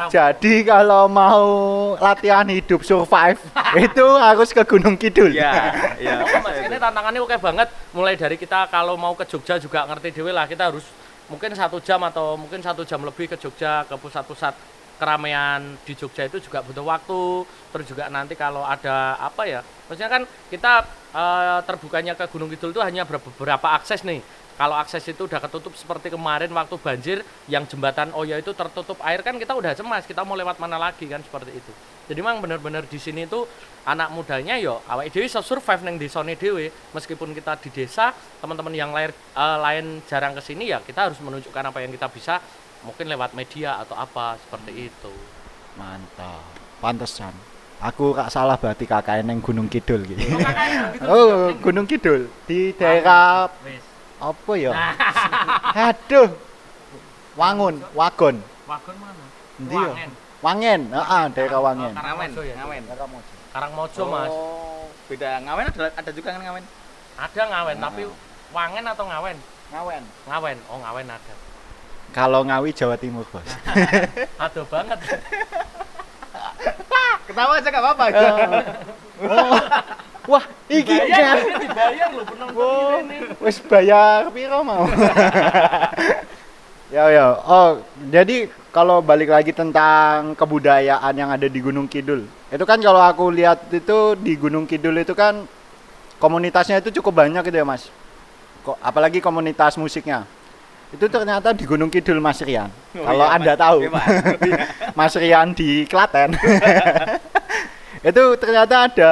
Jadi 0.14 0.64
kalau 0.64 1.10
mau 1.12 1.44
latihan 2.00 2.48
hidup 2.48 2.86
survive 2.86 3.42
itu 3.88 4.08
harus 4.16 4.50
ke 4.54 4.64
Gunung 4.64 4.96
Kidul. 4.96 5.34
Iya, 5.34 5.74
iya. 6.00 6.24
Mas, 6.46 6.58
ini 6.64 6.78
tantangannya 6.80 7.20
oke 7.20 7.36
banget. 7.42 7.68
Mulai 7.92 8.16
dari 8.16 8.38
kita 8.40 8.70
kalau 8.72 8.96
mau 8.96 9.12
ke 9.18 9.28
Jogja 9.28 9.60
juga 9.60 9.84
ngerti 9.90 10.16
dewe 10.16 10.32
lah. 10.32 10.48
Kita 10.48 10.72
harus 10.72 10.86
mungkin 11.28 11.52
satu 11.54 11.84
jam 11.84 12.00
atau 12.06 12.40
mungkin 12.40 12.64
satu 12.64 12.88
jam 12.88 13.04
lebih 13.04 13.28
ke 13.30 13.38
Jogja 13.38 13.84
ke 13.86 13.96
pusat-pusat 14.00 14.79
keramaian 15.00 15.80
di 15.88 15.96
Jogja 15.96 16.28
itu 16.28 16.44
juga 16.44 16.60
butuh 16.60 16.84
waktu. 16.84 17.48
Terus 17.72 17.86
juga 17.88 18.12
nanti 18.12 18.36
kalau 18.36 18.68
ada 18.68 19.16
apa 19.16 19.48
ya? 19.48 19.64
Maksudnya 19.88 20.12
kan 20.12 20.22
kita 20.52 20.74
eh, 21.16 21.60
terbukanya 21.64 22.14
ke 22.20 22.28
Gunung 22.28 22.52
Kidul 22.52 22.76
itu 22.76 22.84
hanya 22.84 23.08
ber- 23.08 23.24
beberapa 23.24 23.72
akses 23.72 24.04
nih. 24.04 24.20
Kalau 24.60 24.76
akses 24.76 25.08
itu 25.08 25.24
udah 25.24 25.40
ketutup 25.40 25.72
seperti 25.72 26.12
kemarin 26.12 26.52
waktu 26.52 26.76
banjir 26.76 27.24
yang 27.48 27.64
jembatan 27.64 28.12
Oyo 28.12 28.36
itu 28.36 28.52
tertutup 28.52 29.00
air 29.08 29.24
kan 29.24 29.40
kita 29.40 29.56
udah 29.56 29.72
cemas 29.72 30.04
kita 30.04 30.28
mau 30.28 30.36
lewat 30.36 30.60
mana 30.60 30.76
lagi 30.76 31.08
kan 31.08 31.24
seperti 31.24 31.56
itu. 31.56 31.72
Jadi 32.12 32.20
memang 32.20 32.44
benar-benar 32.44 32.84
di 32.84 33.00
sini 33.00 33.24
tuh 33.24 33.48
anak 33.88 34.12
mudanya 34.12 34.60
yo 34.60 34.84
awake 34.92 35.16
dhewe 35.16 35.32
iso 35.32 35.40
survive 35.40 35.80
neng 35.88 35.96
desane 35.96 36.36
dhewe 36.36 36.68
meskipun 36.92 37.32
kita 37.32 37.56
di 37.64 37.72
desa 37.72 38.12
teman-teman 38.44 38.76
yang 38.76 38.92
lain 38.92 39.16
eh, 39.16 39.58
lain 39.64 40.04
jarang 40.12 40.36
ke 40.36 40.44
sini 40.44 40.76
ya 40.76 40.84
kita 40.84 41.08
harus 41.08 41.24
menunjukkan 41.24 41.64
apa 41.72 41.80
yang 41.80 41.96
kita 41.96 42.12
bisa 42.12 42.44
mungkin 42.84 43.06
lewat 43.08 43.36
media 43.36 43.80
atau 43.80 43.96
apa 43.96 44.40
seperti 44.40 44.92
itu. 44.92 45.14
Mantap. 45.76 46.44
Pantesan. 46.80 47.36
Aku 47.80 48.12
gak 48.12 48.28
salah 48.28 48.60
berarti 48.60 48.84
KKN 48.84 49.32
yang 49.32 49.40
Gunung 49.40 49.72
Kidul 49.72 50.04
gitu. 50.04 50.20
gitu. 50.20 51.08
Oh, 51.08 51.56
Gunung 51.64 51.88
Kidul 51.88 52.28
di 52.44 52.76
daerah 52.76 53.48
Wis. 53.64 53.80
apa 54.20 54.52
ya? 54.60 54.72
Aduh. 55.88 56.28
Wangun, 57.40 57.80
Wagon. 57.96 58.36
Wagon 58.68 58.96
mana? 59.00 59.26
Endi 59.64 59.76
ya? 59.80 59.92
Wangen. 59.96 60.12
Wangen, 60.40 60.82
heeh, 60.92 61.24
daerah 61.32 61.60
Wangen. 61.64 61.94
Oh, 61.96 62.04
Ngawen, 62.04 62.30
Karangmojo 62.36 62.42
ya? 62.44 62.56
ngawen. 62.60 62.84
Karangmojo 63.50 64.04
Mas. 64.12 64.28
Oh, 64.32 64.86
beda 65.08 65.42
ngawen 65.42 65.66
ada 65.72 65.86
ada 65.96 66.12
juga 66.12 66.36
kan 66.36 66.42
ngawen. 66.44 66.66
Ada 67.16 67.42
ngawen 67.48 67.78
tapi 67.80 68.02
wangen 68.52 68.86
atau 68.88 69.06
ngawen? 69.08 69.38
Ngawen. 69.72 70.04
Ngawen. 70.28 70.58
Oh 70.68 70.78
ngawen 70.84 71.08
ada. 71.10 71.34
Kalau 72.10 72.42
Ngawi 72.42 72.74
Jawa 72.74 72.98
Timur, 72.98 73.26
Bos. 73.30 73.46
Aduh 74.44 74.66
banget. 74.66 74.98
Ketawa 77.30 77.54
aja 77.62 77.70
gak 77.70 77.84
apa-apa. 77.86 78.06
oh, 79.30 79.62
Wah, 80.30 80.46
iki 80.70 80.94
Dibayar, 80.94 81.38
dibayar 81.58 82.08
loh 82.14 82.22
penonton 82.22 82.58
Oh, 82.62 83.02
ini. 83.02 83.18
wis 83.42 83.58
bayar 83.66 84.30
piro 84.30 84.62
mau? 84.62 84.86
ya 86.94 87.10
ya. 87.10 87.34
Oh, 87.50 87.82
jadi 88.14 88.46
kalau 88.70 89.02
balik 89.02 89.34
lagi 89.34 89.50
tentang 89.54 90.38
kebudayaan 90.38 91.14
yang 91.18 91.34
ada 91.34 91.50
di 91.50 91.58
Gunung 91.58 91.90
Kidul. 91.90 92.30
Itu 92.54 92.66
kan 92.66 92.78
kalau 92.78 93.02
aku 93.02 93.34
lihat 93.34 93.74
itu 93.74 94.14
di 94.22 94.38
Gunung 94.38 94.70
Kidul 94.70 95.02
itu 95.02 95.18
kan 95.18 95.50
komunitasnya 96.22 96.78
itu 96.78 97.02
cukup 97.02 97.26
banyak 97.26 97.42
gitu 97.50 97.58
ya, 97.58 97.66
Mas. 97.66 97.90
Kok 98.62 98.78
apalagi 98.82 99.22
komunitas 99.22 99.82
musiknya. 99.82 100.30
Itu 100.90 101.06
ternyata 101.06 101.54
di 101.54 101.70
Gunung 101.70 101.94
Kidul 101.94 102.18
Mas 102.18 102.42
Rian. 102.42 102.74
Oh, 102.98 103.06
kalau 103.06 103.26
iya, 103.30 103.36
Anda 103.38 103.54
Mas. 103.54 103.62
tahu. 103.62 103.78
Iya, 103.86 103.90
Mas. 103.94 104.10
Mas 104.98 105.14
Rian 105.18 105.48
di 105.54 105.86
Klaten. 105.86 106.34
itu 108.10 108.24
ternyata 108.42 108.90
ada 108.90 109.12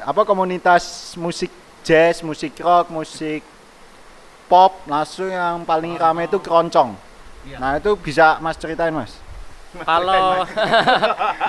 apa 0.00 0.22
komunitas 0.24 1.12
musik 1.20 1.52
jazz, 1.84 2.24
musik 2.24 2.56
rock, 2.64 2.88
musik 2.88 3.44
pop, 4.48 4.80
langsung 4.88 5.28
yang 5.28 5.64
paling 5.68 5.96
rame 5.96 6.24
itu 6.24 6.40
keroncong. 6.40 6.96
Iya. 7.44 7.56
Nah, 7.60 7.70
itu 7.76 7.92
bisa 8.00 8.40
Mas 8.40 8.56
ceritain, 8.56 8.92
Mas. 8.92 9.23
Kalau 9.82 10.46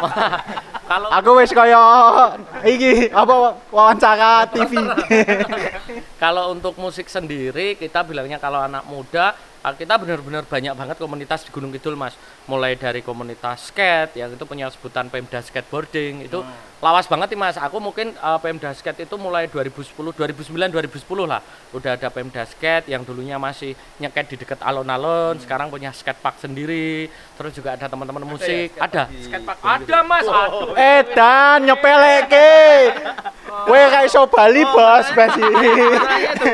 kalau 0.89 1.07
Aku 1.13 1.29
wis 1.37 1.53
kaya 1.53 1.81
iki 2.65 3.09
apa 3.13 3.57
wawancara 3.69 4.49
TV. 4.49 4.81
kalau 6.21 6.53
untuk 6.53 6.73
musik 6.81 7.05
sendiri 7.05 7.77
kita 7.77 8.01
bilangnya 8.01 8.41
kalau 8.41 8.61
anak 8.61 8.85
muda 8.89 9.37
kita 9.73 9.97
benar-benar 9.97 10.45
banyak 10.45 10.73
banget 10.77 10.97
komunitas 11.01 11.41
di 11.41 11.49
Gunung 11.49 11.73
Kidul 11.73 11.97
mas. 11.97 12.13
Mulai 12.45 12.77
dari 12.77 13.01
komunitas 13.01 13.73
skate 13.73 14.21
yang 14.21 14.29
itu 14.29 14.45
punya 14.45 14.69
sebutan 14.69 15.09
Pemda 15.09 15.41
Skateboarding 15.41 16.29
itu 16.29 16.45
lawas 16.85 17.09
banget 17.09 17.33
nih 17.33 17.39
mas. 17.41 17.57
Aku 17.57 17.81
mungkin 17.81 18.13
eh, 18.13 18.39
Pemda 18.45 18.69
Skate 18.77 19.09
itu 19.09 19.17
mulai 19.17 19.49
2010 19.49 19.89
2009 20.13 20.69
2010 20.69 21.25
lah. 21.25 21.41
Udah 21.73 21.97
ada 21.97 22.13
Pemda 22.13 22.45
Skate 22.45 22.93
yang 22.93 23.01
dulunya 23.01 23.41
masih 23.41 23.73
nyeket 23.97 24.29
di 24.29 24.35
dekat 24.45 24.61
alun-alun 24.61 25.41
sekarang 25.41 25.73
punya 25.73 25.89
skatepark 25.89 26.37
sendiri. 26.37 27.09
Terus 27.33 27.57
juga 27.57 27.73
ada 27.73 27.89
teman-teman 27.89 28.21
musik. 28.21 28.77
Ada. 28.77 29.09
Skatepark 29.09 29.57
di 29.57 29.65
ada 29.65 29.99
mas. 30.05 30.25
Aduh. 30.29 30.77
Edan 30.77 31.65
nyepeleke. 31.65 32.53
Kowe 33.65 33.81
ra 33.89 34.05
iso 34.05 34.21
bali, 34.29 34.61
Bos, 34.67 35.07
basi. 35.15 35.41
Masalahnya 35.41 36.31
itu, 36.37 36.45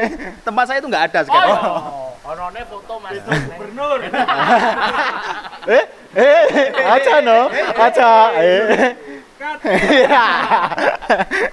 tempat 0.47 0.63
saya 0.69 0.77
itu 0.79 0.87
nggak 0.87 1.05
ada 1.11 1.19
Oh, 1.19 1.25
sekarang. 1.27 1.49
iya. 1.51 2.10
Onone 2.31 2.61
foto 2.63 2.93
Mas 3.03 3.19
Gubernur. 3.19 3.99
Eh, 5.61 5.85
eh, 6.17 6.73
aja 6.73 7.21
no, 7.21 7.45
aja. 7.77 8.33
Eh. 8.33 8.97
Iya. 9.61 10.25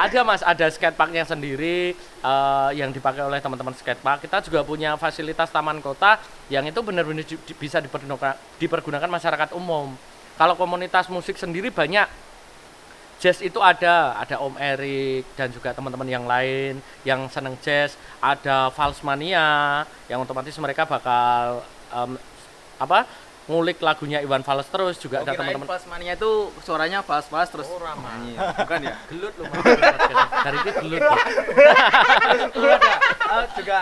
ada 0.01 0.21
Mas, 0.25 0.41
ada 0.41 0.65
skateparknya 0.73 1.29
sendiri 1.29 1.93
eh, 2.25 2.71
yang 2.73 2.89
dipakai 2.89 3.21
oleh 3.21 3.37
teman-teman 3.37 3.77
skatepark. 3.77 4.25
Kita 4.25 4.41
juga 4.41 4.65
punya 4.65 4.97
fasilitas 4.97 5.53
taman 5.53 5.85
kota 5.85 6.17
yang 6.49 6.65
itu 6.65 6.81
benar-benar 6.81 7.21
di- 7.21 7.37
di- 7.37 7.57
bisa 7.57 7.85
dipergunakan, 7.85 8.33
dipergunakan 8.57 9.09
masyarakat 9.13 9.53
umum. 9.53 9.93
Kalau 10.41 10.57
komunitas 10.57 11.13
musik 11.13 11.37
sendiri 11.37 11.69
banyak. 11.69 12.09
Jazz 13.19 13.43
itu 13.43 13.59
ada, 13.59 14.15
ada 14.15 14.39
Om 14.39 14.55
Erik 14.55 15.27
dan 15.35 15.51
juga 15.51 15.75
teman-teman 15.75 16.07
yang 16.07 16.23
lain 16.23 16.79
yang 17.03 17.27
seneng 17.27 17.59
jazz. 17.59 17.99
Ada 18.23 18.71
Vals 18.71 19.03
Mania 19.03 19.83
yang 20.07 20.23
otomatis 20.23 20.55
mereka 20.55 20.87
bakal 20.87 21.67
em, 21.91 22.15
apa 22.79 23.11
ngulik 23.49 23.83
lagunya 23.83 24.23
Iwan 24.23 24.47
Fals 24.47 24.71
terus 24.71 25.01
juga 25.01 25.25
ada 25.25 25.35
teman-teman 25.35 25.67
Pas 25.67 25.83
mania 25.89 26.13
itu 26.15 26.53
suaranya 26.63 27.01
pas-pas 27.01 27.49
terus 27.49 27.65
Oh, 27.67 27.81
ramah. 27.81 28.07
nyanyi. 28.21 28.37
Bukan 28.63 28.79
ya? 28.87 28.95
gelut 29.09 29.35
loh 29.35 29.47
dari 30.39 30.57
itu 30.61 30.71
gelut. 30.79 31.01
Terus 32.55 32.71
ada 32.77 32.93
eh, 33.35 33.45
juga 33.57 33.79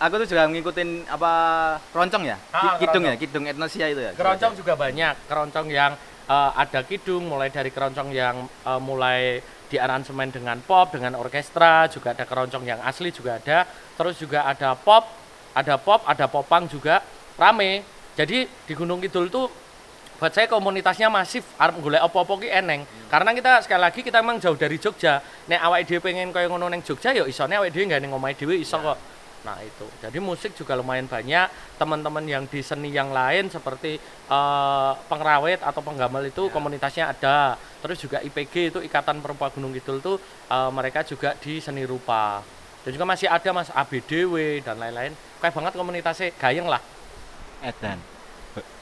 aku 0.00 0.14
tuh 0.16 0.28
juga 0.32 0.42
ngikutin 0.48 0.88
apa 1.06 1.32
keroncong 1.92 2.22
ya? 2.24 2.36
Ah, 2.50 2.80
kidung 2.80 3.04
ya, 3.04 3.14
kidung 3.14 3.44
etnosia 3.46 3.86
itu 3.86 4.00
ya. 4.00 4.10
keroncong 4.16 4.56
juga 4.56 4.72
banyak 4.74 5.14
keroncong 5.28 5.68
yang 5.70 5.92
eh, 6.30 6.50
ada 6.54 6.80
kidung 6.86 7.26
mulai 7.26 7.50
dari 7.50 7.74
keroncong 7.74 8.14
yang 8.14 8.46
eh, 8.46 8.80
mulai 8.80 9.42
di 9.70 9.78
aransemen 9.78 10.34
dengan 10.34 10.58
pop 10.62 10.90
dengan 10.94 11.14
orkestra 11.14 11.86
juga 11.86 12.10
ada 12.10 12.26
keroncong 12.26 12.66
yang 12.66 12.82
asli 12.82 13.10
juga 13.10 13.38
ada. 13.38 13.66
Terus 13.98 14.18
juga 14.18 14.46
ada 14.46 14.74
pop 14.78 15.06
ada 15.54 15.74
pop 15.78 16.02
ada 16.06 16.26
popang 16.30 16.70
juga 16.70 17.02
rame. 17.38 17.82
Jadi 18.18 18.46
di 18.46 18.72
Gunung 18.74 18.98
Kidul 18.98 19.30
tuh 19.30 19.46
buat 20.20 20.36
saya 20.36 20.50
komunitasnya 20.52 21.08
masif 21.08 21.46
arep 21.56 21.80
golek 21.80 22.02
apa-apa 22.02 22.44
ki 22.44 22.48
eneng. 22.50 22.84
Karena 23.08 23.30
kita 23.32 23.64
sekali 23.64 23.80
lagi 23.80 24.00
kita 24.04 24.20
emang 24.20 24.36
jauh 24.36 24.58
dari 24.58 24.76
Jogja. 24.76 25.22
Nek 25.48 25.60
awake 25.64 25.86
dhewe 25.88 26.00
pengen 26.04 26.28
kaya 26.34 26.50
ngono 26.50 26.68
ning 26.68 26.84
Jogja 26.84 27.14
ya 27.14 27.24
isone 27.24 27.56
awake 27.56 27.72
dhewe 27.72 27.88
nggak 27.88 28.02
ning 28.04 28.12
omahe 28.12 28.36
dhewe 28.36 28.58
iso 28.60 28.76
kok 28.76 28.98
nah 29.40 29.56
itu. 29.64 29.86
Jadi 30.04 30.18
musik 30.20 30.52
juga 30.52 30.76
lumayan 30.76 31.08
banyak. 31.08 31.76
Teman-teman 31.80 32.24
yang 32.28 32.44
di 32.44 32.60
seni 32.60 32.92
yang 32.92 33.12
lain 33.14 33.48
seperti 33.48 33.96
eh, 34.28 34.92
pengrawit 35.08 35.60
atau 35.64 35.80
penggamal 35.80 36.24
itu 36.24 36.52
komunitasnya 36.52 37.12
ada. 37.12 37.56
Terus 37.80 37.96
juga 38.00 38.20
IPG 38.20 38.74
itu 38.74 38.78
Ikatan 38.84 39.24
Perempuan 39.24 39.52
Gunung 39.52 39.72
Kidul 39.72 40.00
tuh 40.04 40.16
eh, 40.48 40.70
mereka 40.72 41.06
juga 41.06 41.36
di 41.38 41.60
seni 41.62 41.84
rupa. 41.84 42.44
Dan 42.80 42.96
juga 42.96 43.04
masih 43.04 43.28
ada 43.28 43.50
mas 43.52 43.68
ABDW 43.68 44.64
dan 44.64 44.80
lain-lain. 44.80 45.12
Kayak 45.40 45.52
banget 45.52 45.72
komunitasnya 45.76 46.28
gayeng 46.40 46.68
lah. 46.68 46.80
Edan. 47.60 48.09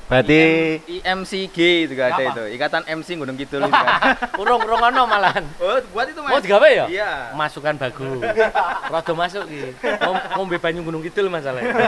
Berarti 0.08 0.40
IMCG 0.88 1.58
juga 1.84 2.08
ada 2.08 2.16
Apa? 2.16 2.32
itu, 2.32 2.42
Ikatan 2.56 2.82
MC 2.88 3.08
Gunung 3.14 3.36
Kidul 3.36 3.60
itu 3.60 3.68
kan. 3.68 4.16
urung 4.40 4.64
urung 4.64 4.80
ono 4.82 5.02
malahan 5.04 5.44
Oh, 5.60 5.76
buat 5.92 6.08
itu 6.08 6.16
Mas. 6.18 6.32
mau 6.32 6.40
digawe 6.40 6.64
ya 6.66 6.86
Iya. 6.88 7.12
masukan 7.36 7.76
bagus 7.76 8.24
rada 8.92 9.12
masuk 9.12 9.44
ki 9.44 9.76
Ngom- 9.84 10.24
ngombe 10.32 10.56
banyu 10.56 10.80
gunung 10.80 11.04
kidul 11.04 11.28
masalahnya 11.28 11.76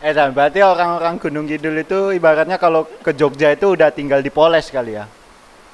Edan, 0.00 0.30
berarti 0.30 0.58
orang-orang 0.58 1.18
Gunung 1.18 1.46
Kidul 1.46 1.74
itu 1.76 2.14
ibaratnya 2.14 2.54
kalau 2.54 2.86
ke 2.86 3.10
Jogja 3.10 3.50
itu 3.50 3.74
udah 3.74 3.90
tinggal 3.90 4.22
di 4.22 4.30
Poles 4.30 4.70
kali 4.70 4.94
ya. 4.94 5.10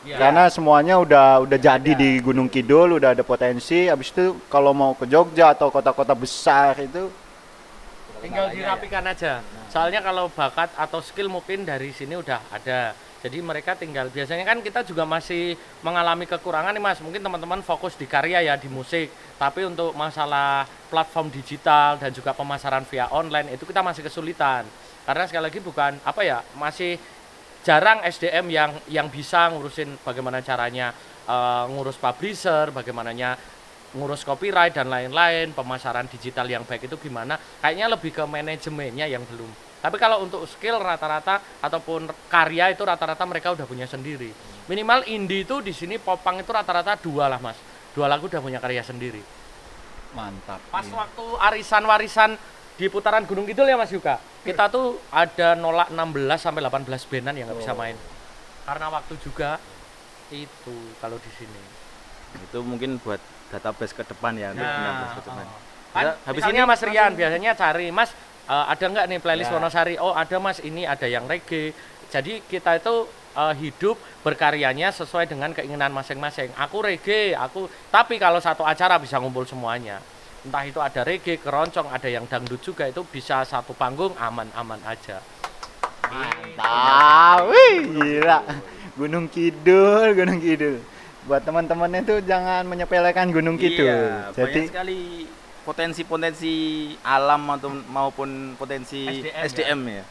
Iya. 0.01 0.17
Karena 0.17 0.49
semuanya 0.49 0.97
udah 0.97 1.45
udah 1.45 1.59
jadi 1.59 1.93
di 1.93 2.21
Gunung 2.21 2.49
Kidul, 2.49 2.97
udah 2.97 3.13
ada 3.13 3.21
potensi. 3.21 3.85
Habis 3.85 4.13
itu 4.13 4.41
kalau 4.49 4.73
mau 4.73 4.93
ke 4.93 5.05
Jogja 5.05 5.53
atau 5.53 5.69
kota-kota 5.69 6.13
besar 6.13 6.73
itu 6.79 7.13
tinggal 8.25 8.49
dirapikan 8.49 9.05
aja. 9.05 9.45
Soalnya 9.69 10.01
kalau 10.01 10.33
bakat 10.33 10.73
atau 10.81 11.05
skill 11.05 11.29
mungkin 11.29 11.69
dari 11.69 11.93
sini 11.93 12.17
udah 12.17 12.41
ada. 12.49 12.97
Jadi 13.21 13.41
mereka 13.41 13.73
tinggal 13.73 14.13
biasanya 14.13 14.45
kan 14.45 14.61
kita 14.61 14.85
juga 14.85 15.09
masih 15.09 15.57
mengalami 15.85 16.25
kekurangan 16.25 16.73
nih 16.73 16.81
mas. 16.81 17.01
Mungkin 17.05 17.21
teman-teman 17.21 17.61
fokus 17.61 17.97
di 18.01 18.09
karya 18.09 18.41
ya 18.41 18.57
di 18.57 18.69
musik. 18.73 19.13
Tapi 19.37 19.69
untuk 19.69 19.93
masalah 19.93 20.65
platform 20.89 21.29
digital 21.29 22.01
dan 22.01 22.13
juga 22.13 22.33
pemasaran 22.33 22.85
via 22.89 23.13
online 23.13 23.57
itu 23.57 23.69
kita 23.69 23.85
masih 23.85 24.05
kesulitan. 24.05 24.65
Karena 25.05 25.25
sekali 25.29 25.45
lagi 25.53 25.61
bukan 25.61 26.01
apa 26.05 26.21
ya 26.25 26.41
masih 26.57 26.97
jarang 27.65 28.05
SDM 28.05 28.49
yang 28.53 28.71
yang 28.93 29.09
bisa 29.09 29.49
ngurusin 29.53 30.01
bagaimana 30.05 30.45
caranya 30.45 30.93
eh, 31.25 31.65
ngurus 31.73 31.97
publisher, 31.97 32.73
bagaimananya 32.77 33.37
ngurus 33.95 34.27
copyright 34.27 34.75
dan 34.75 34.91
lain-lain, 34.91 35.55
pemasaran 35.55 36.11
digital 36.11 36.51
yang 36.51 36.67
baik 36.67 36.91
itu 36.91 36.99
gimana? 36.99 37.39
Kayaknya 37.63 37.87
lebih 37.95 38.11
ke 38.11 38.23
manajemennya 38.27 39.07
yang 39.07 39.23
belum. 39.25 39.49
Tapi 39.79 39.97
kalau 40.01 40.25
untuk 40.25 40.43
skill 40.49 40.81
rata-rata 40.81 41.41
ataupun 41.61 42.09
karya 42.27 42.73
itu 42.73 42.83
rata-rata 42.83 43.23
mereka 43.29 43.53
udah 43.53 43.69
punya 43.69 43.85
sendiri. 43.85 44.33
Minimal 44.65 45.05
indie 45.07 45.45
itu 45.45 45.61
di 45.61 45.77
sini 45.77 46.01
popang 46.01 46.41
itu 46.41 46.49
rata-rata 46.49 46.97
dua 46.97 47.29
lah 47.29 47.37
mas. 47.37 47.57
Dua 47.93 48.09
lagu 48.09 48.27
udah 48.27 48.41
punya 48.41 48.59
karya 48.59 48.83
sendiri. 48.83 49.21
mantap. 50.15 50.63
Pas 50.71 50.87
Iya. 50.87 50.95
waktu 50.95 51.25
arisan 51.43 51.83
warisan 51.91 52.31
di 52.79 52.87
putaran 52.87 53.27
Gunung 53.27 53.51
Kidul 53.51 53.67
ya 53.67 53.75
Mas 53.75 53.91
Yuka, 53.91 54.23
kita 54.47 54.71
tuh 54.71 55.03
ada 55.11 55.59
nolak 55.59 55.91
16 55.91 56.39
sampai 56.39 56.63
18 56.63 57.03
bandan 57.03 57.35
yang 57.35 57.51
nggak 57.51 57.59
bisa 57.59 57.75
main. 57.75 57.99
Karena 58.63 58.95
waktu 58.95 59.19
juga 59.19 59.59
itu 60.31 60.77
kalau 61.03 61.19
di 61.19 61.31
sini. 61.35 61.63
Itu 62.47 62.63
mungkin 62.63 63.03
buat 63.03 63.19
database 63.55 63.95
ke 63.95 64.03
depan 64.03 64.35
ya 64.35 64.51
untuk 64.51 64.67
database 64.67 65.15
ke 65.15 65.23
depan. 65.23 65.45
Kan, 65.47 65.55
Bisa- 65.95 66.17
habis 66.27 66.41
misalnya 66.43 66.63
ini 66.67 66.71
Mas 66.75 66.83
Rian 66.83 67.13
biasanya 67.15 67.51
cari 67.55 67.87
Mas 67.95 68.11
eh, 68.51 68.65
ada 68.75 68.85
nggak 68.91 69.05
nih 69.07 69.19
playlist 69.23 69.51
Ya. 69.51 69.55
Wonosari? 69.55 69.95
Oh 70.03 70.11
ada 70.13 70.37
Mas 70.43 70.59
ini 70.59 70.83
ada 70.83 71.07
yang 71.07 71.25
reggae. 71.25 71.71
Jadi 72.11 72.43
kita 72.45 72.77
itu 72.77 73.07
eh, 73.35 73.55
hidup 73.63 73.95
berkaryanya 74.27 74.91
sesuai 74.91 75.31
dengan 75.31 75.55
keinginan 75.55 75.95
masing-masing. 75.95 76.51
Aku 76.59 76.83
reggae, 76.83 77.39
aku 77.39 77.71
tapi 77.89 78.19
kalau 78.19 78.43
satu 78.43 78.67
acara 78.67 78.99
bisa 78.99 79.23
ngumpul 79.23 79.47
semuanya. 79.47 80.03
Entah 80.45 80.61
itu 80.61 80.77
ada 80.77 81.01
reggae, 81.01 81.41
keroncong, 81.41 81.89
ada 81.89 82.05
yang 82.05 82.29
dangdut 82.29 82.61
juga 82.61 82.85
itu 82.85 83.01
bisa 83.09 83.41
satu 83.49 83.73
panggung 83.73 84.13
aman-aman 84.21 84.77
aja. 84.85 85.17
Mantap. 86.05 87.49
Wih, 87.49 87.77
gila. 87.97 88.39
Gunung 88.95 89.27
Kidul, 89.27 90.13
Gunung 90.15 90.39
Kidul. 90.39 90.79
Buat 91.25 91.43
teman-temannya 91.49 92.05
tuh 92.05 92.19
jangan 92.21 92.69
menyepelekan 92.69 93.33
Gunung 93.33 93.57
Kidul. 93.57 93.89
Iya, 93.89 94.29
Jadi 94.37 94.61
banyak 94.61 94.73
sekali 94.73 95.01
potensi-potensi 95.65 96.53
alam 97.01 97.49
atau 97.49 97.73
maupun 97.89 98.53
potensi 98.61 99.09
SDM, 99.09 99.49
SDM, 99.49 99.81
ya. 99.89 100.05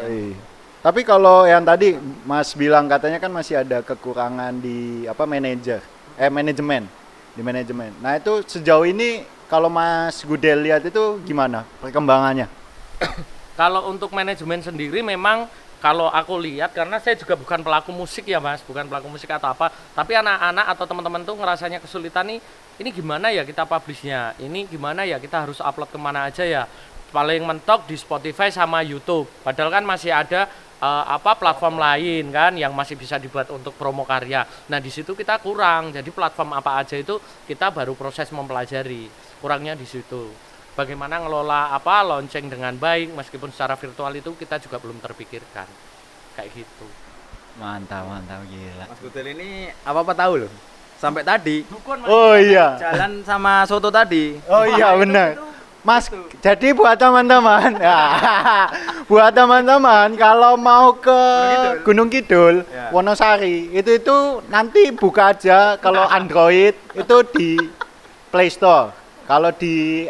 Oi. 0.00 0.32
Tapi 0.80 1.00
kalau 1.04 1.44
yang 1.44 1.64
tadi 1.64 1.96
Mas 2.24 2.56
bilang 2.56 2.88
katanya 2.88 3.20
kan 3.20 3.32
masih 3.32 3.60
ada 3.60 3.84
kekurangan 3.84 4.56
di 4.60 5.04
apa 5.04 5.24
manajer, 5.28 5.80
eh 6.16 6.32
manajemen. 6.32 6.88
di 7.34 7.42
manajemen. 7.42 7.90
Nah 7.98 8.14
itu 8.14 8.46
sejauh 8.46 8.86
ini 8.86 9.26
kalau 9.50 9.66
Mas 9.66 10.22
Gudel 10.22 10.62
lihat 10.62 10.86
itu 10.86 11.18
gimana 11.26 11.66
perkembangannya? 11.82 12.46
Kalau 13.58 13.90
untuk 13.90 14.10
manajemen 14.14 14.62
sendiri 14.62 15.02
memang 15.02 15.50
kalau 15.84 16.08
aku 16.08 16.40
lihat 16.40 16.72
karena 16.72 16.96
saya 16.96 17.12
juga 17.12 17.36
bukan 17.36 17.60
pelaku 17.60 17.92
musik 17.92 18.24
ya 18.24 18.40
mas, 18.40 18.64
bukan 18.64 18.88
pelaku 18.88 19.12
musik 19.12 19.28
atau 19.28 19.52
apa, 19.52 19.68
tapi 19.92 20.16
anak-anak 20.16 20.64
atau 20.72 20.84
teman-teman 20.88 21.20
tuh 21.28 21.36
ngerasanya 21.36 21.76
kesulitan 21.84 22.24
nih, 22.24 22.40
ini 22.80 22.88
gimana 22.88 23.28
ya 23.28 23.44
kita 23.44 23.68
publishnya, 23.68 24.32
ini 24.40 24.64
gimana 24.64 25.04
ya 25.04 25.20
kita 25.20 25.44
harus 25.44 25.60
upload 25.60 25.92
ke 25.92 26.00
mana 26.00 26.32
aja 26.32 26.40
ya, 26.40 26.64
paling 27.12 27.44
mentok 27.44 27.84
di 27.84 28.00
Spotify 28.00 28.48
sama 28.48 28.80
YouTube, 28.80 29.28
padahal 29.44 29.68
kan 29.68 29.84
masih 29.84 30.08
ada 30.08 30.48
uh, 30.80 31.04
apa 31.04 31.36
platform 31.36 31.76
lain 31.76 32.32
kan 32.32 32.56
yang 32.56 32.72
masih 32.72 32.96
bisa 32.96 33.20
dibuat 33.20 33.52
untuk 33.52 33.76
promo 33.76 34.08
karya. 34.08 34.48
Nah 34.72 34.80
di 34.80 34.88
situ 34.88 35.12
kita 35.12 35.36
kurang, 35.44 35.92
jadi 35.92 36.08
platform 36.08 36.56
apa 36.56 36.80
aja 36.80 36.96
itu 36.96 37.20
kita 37.44 37.68
baru 37.68 37.92
proses 37.92 38.32
mempelajari, 38.32 39.12
kurangnya 39.36 39.76
di 39.76 39.84
situ 39.84 40.53
bagaimana 40.74 41.22
ngelola 41.22 41.74
apa 41.74 42.02
lonceng 42.02 42.50
dengan 42.50 42.74
baik 42.74 43.14
meskipun 43.14 43.50
secara 43.54 43.78
virtual 43.78 44.12
itu 44.14 44.34
kita 44.34 44.58
juga 44.58 44.76
belum 44.82 44.98
terpikirkan. 44.98 45.66
Kayak 46.34 46.50
gitu. 46.54 46.86
Mantap 47.58 48.10
mantap 48.10 48.42
gila. 48.50 48.84
Mas 48.90 48.98
Gudel 48.98 49.26
ini 49.38 49.70
apa 49.86 49.98
apa 50.02 50.12
tahu 50.12 50.46
loh. 50.46 50.52
Sampai 50.98 51.22
tadi. 51.22 51.62
Dukun, 51.66 52.02
oh 52.06 52.34
iya. 52.34 52.78
Jalan 52.78 53.22
sama 53.22 53.62
soto 53.66 53.90
tadi. 53.90 54.38
Oh 54.50 54.66
iya 54.66 54.94
benar. 54.98 55.54
Mas, 55.84 56.08
jadi 56.40 56.72
buat 56.72 56.96
teman-teman, 56.96 57.76
ya, 57.84 58.16
buat 59.04 59.36
teman-teman 59.36 60.16
kalau 60.16 60.56
mau 60.56 60.96
ke 60.96 61.20
Gunung 61.84 62.08
Kidul, 62.08 62.64
Ya. 62.72 62.88
Wonosari, 62.88 63.68
itu 63.68 64.00
itu 64.00 64.40
nanti 64.48 64.88
buka 64.96 65.36
aja 65.36 65.76
kalau 65.76 66.08
Android. 66.16 66.72
Itu 66.96 67.20
di 67.36 67.60
Play 68.32 68.48
Store. 68.48 68.96
Kalau 69.28 69.52
di 69.52 70.08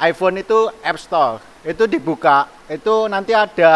iPhone 0.00 0.40
itu 0.40 0.68
App 0.84 0.98
Store. 1.00 1.40
Itu 1.64 1.88
dibuka, 1.88 2.46
itu 2.66 3.06
nanti 3.06 3.30
ada 3.30 3.74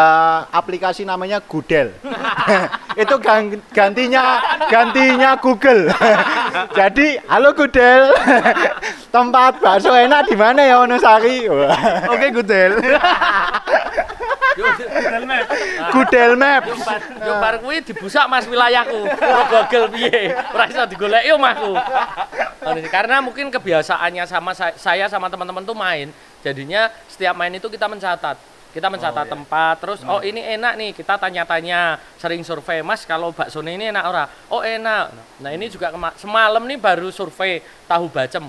aplikasi 0.51 1.07
namanya 1.07 1.39
Gudel. 1.39 1.95
itu 3.03 3.15
gan- 3.23 3.63
gantinya 3.71 4.23
gantinya 4.67 5.39
Google. 5.39 5.87
Jadi, 6.79 7.15
halo 7.31 7.55
Gudel. 7.55 8.11
Tempat 9.15 9.63
bakso 9.63 9.91
enak 9.91 10.27
di 10.27 10.35
mana 10.35 10.63
ya 10.63 10.79
Wonosari? 10.79 11.47
Oke 12.07 12.31
Gudel 12.31 12.79
Gudel 15.91 16.31
Map. 16.35 16.63
Yo 17.23 17.33
bar 17.39 17.55
kuwi 17.59 17.79
dibusak 17.83 18.27
Mas 18.27 18.47
wilayahku. 18.47 19.07
Ora 19.07 19.43
Google 19.47 19.87
piye. 19.91 20.35
Ora 20.51 20.67
iso 20.67 20.83
digoleki 20.87 21.31
omahku. 21.31 21.71
Ngono 22.63 22.79
sih. 22.83 22.91
Karena 22.91 23.23
mungkin 23.23 23.47
kebiasaannya 23.51 24.23
sama 24.27 24.51
sa- 24.51 24.75
saya 24.75 25.07
sama 25.07 25.31
teman-teman 25.31 25.63
tuh 25.63 25.75
main. 25.75 26.11
Jadinya 26.43 26.91
setiap 27.07 27.35
main 27.35 27.51
itu 27.51 27.67
kita 27.67 27.87
mencatat. 27.87 28.50
Kita 28.71 28.87
mencatat 28.87 29.27
tempat, 29.27 29.75
terus 29.83 29.99
oh 30.07 30.23
ini 30.23 30.39
enak 30.39 30.73
nih, 30.79 30.91
kita 30.95 31.19
tanya-tanya, 31.19 31.99
sering 32.15 32.39
survei, 32.47 32.79
Mas 32.79 33.03
kalau 33.03 33.35
bakso 33.35 33.59
ini 33.59 33.91
enak 33.91 34.03
ora? 34.07 34.25
Oh 34.47 34.63
enak. 34.63 35.11
Nah 35.43 35.51
ini 35.51 35.67
juga 35.67 35.91
semalam 36.15 36.63
nih 36.63 36.79
baru 36.79 37.11
survei 37.11 37.59
tahu 37.83 38.07
bacem. 38.07 38.47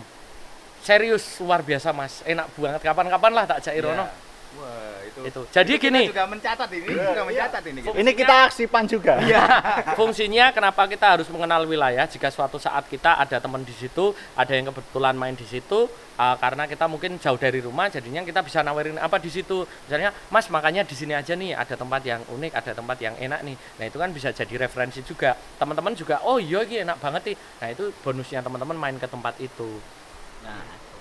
Serius 0.83 1.43
luar 1.43 1.63
biasa 1.67 1.91
Mas, 1.91 2.23
enak 2.23 2.51
banget. 2.55 2.81
Kapan-kapan 2.87 3.33
lah 3.35 3.45
tak 3.51 3.67
jairono. 3.67 4.07
wah 4.07 4.11
itu 4.11 4.92
Itu. 5.27 5.43
Jadi 5.51 5.79
Kita 5.79 5.85
gini, 5.89 6.03
juga 6.11 6.25
mencatat 6.27 6.71
ini 6.75 6.87
juga 6.91 7.23
mencatat 7.25 7.63
ini 7.71 7.81
Ini 7.83 8.11
kita 8.13 8.35
aksipan 8.51 8.85
juga. 8.91 9.15
fungsinya 9.99 10.51
kenapa 10.51 10.85
kita 10.91 11.19
harus 11.19 11.29
mengenal 11.31 11.65
wilayah? 11.65 12.05
Jika 12.07 12.29
suatu 12.29 12.59
saat 12.59 12.87
kita 12.91 13.19
ada 13.19 13.39
teman 13.39 13.63
di 13.63 13.75
situ 13.75 14.13
ada 14.35 14.53
yang 14.53 14.69
kebetulan 14.71 15.15
main 15.15 15.39
di 15.39 15.47
situ 15.47 15.87
uh, 15.89 16.37
karena 16.39 16.67
kita 16.67 16.85
mungkin 16.91 17.17
jauh 17.23 17.39
dari 17.39 17.63
rumah 17.63 17.89
jadinya 17.89 18.23
kita 18.27 18.43
bisa 18.43 18.61
nawarin 18.61 18.99
apa 18.99 19.17
di 19.23 19.31
situ. 19.31 19.65
Misalnya 19.87 20.11
mas 20.29 20.47
makanya 20.51 20.83
di 20.83 20.95
sini 20.99 21.15
aja 21.15 21.33
nih 21.33 21.55
ada 21.55 21.75
tempat 21.79 22.03
yang 22.03 22.21
unik 22.27 22.53
ada 22.53 22.73
tempat 22.75 22.99
yang 22.99 23.15
enak 23.17 23.41
nih. 23.47 23.57
Nah 23.81 23.85
itu 23.87 23.97
kan 23.97 24.11
bisa 24.11 24.35
jadi 24.35 24.67
referensi 24.67 25.01
juga. 25.07 25.39
Teman-teman 25.59 25.95
juga 25.95 26.21
oh 26.27 26.43
iya 26.43 26.67
ini 26.67 26.83
enak 26.83 26.99
banget 26.99 27.33
nih. 27.33 27.37
Nah 27.63 27.69
itu 27.71 27.85
bonusnya 28.03 28.43
teman-teman 28.43 28.77
main 28.77 28.97
ke 28.99 29.07
tempat 29.07 29.39
itu 29.39 29.79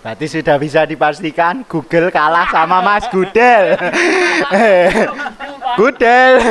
Berarti 0.01 0.25
sudah 0.25 0.57
bisa 0.57 0.81
dipastikan 0.89 1.61
Google 1.69 2.09
kalah 2.09 2.49
sama 2.49 2.81
Mas 2.81 3.05
Gudel. 3.13 3.77
Gudel. 5.77 6.41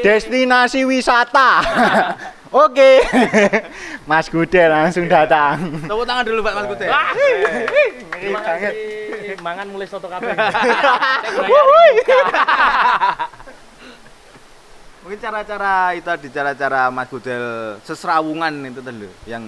Destinasi 0.00 0.88
wisata. 0.88 1.60
Oke. 2.48 3.04
Mas 4.08 4.32
Gudel 4.32 4.72
langsung 4.72 5.04
datang. 5.12 5.60
tepuk 5.84 6.08
tangan 6.08 6.24
dulu 6.24 6.40
buat 6.40 6.56
Mas 6.56 6.66
Gudel 6.72 6.88
Terima 8.16 8.40
kasih. 8.40 8.72
Mangan 9.44 9.68
mulai 9.68 9.84
soto 9.84 10.08
kabeh. 10.08 10.32
Mungkin 15.02 15.18
cara-cara 15.18 15.98
itu 15.98 16.06
tadi 16.06 16.28
cara-cara 16.30 16.86
Mas 16.88 17.10
Gudel 17.10 17.74
seserawungan 17.82 18.54
itu 18.70 18.78
tadi 18.78 19.08
yang 19.26 19.44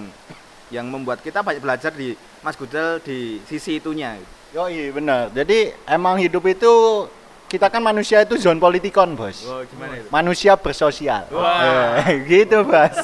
yang 0.67 0.85
membuat 0.91 1.23
kita 1.23 1.39
banyak 1.39 1.63
belajar 1.63 1.95
di 1.95 2.11
Mas 2.43 2.59
Gudel 2.59 2.99
di 2.99 3.39
sisi 3.47 3.79
itunya 3.79 4.19
Yo 4.51 4.67
iya 4.67 4.87
benar. 4.91 5.31
Jadi 5.31 5.71
emang 5.87 6.15
hidup 6.15 6.43
itu 6.47 6.71
kita 7.47 7.71
kan 7.71 7.79
manusia 7.79 8.23
itu 8.23 8.35
zone 8.35 8.59
politikon 8.59 9.15
bos. 9.15 9.43
oh 9.47 9.63
gimana 9.67 9.99
itu 9.99 10.07
Manusia 10.11 10.55
bersosial. 10.55 11.27
Wah. 11.31 12.03
Eh, 12.03 12.19
gitu 12.31 12.63
bos. 12.63 12.95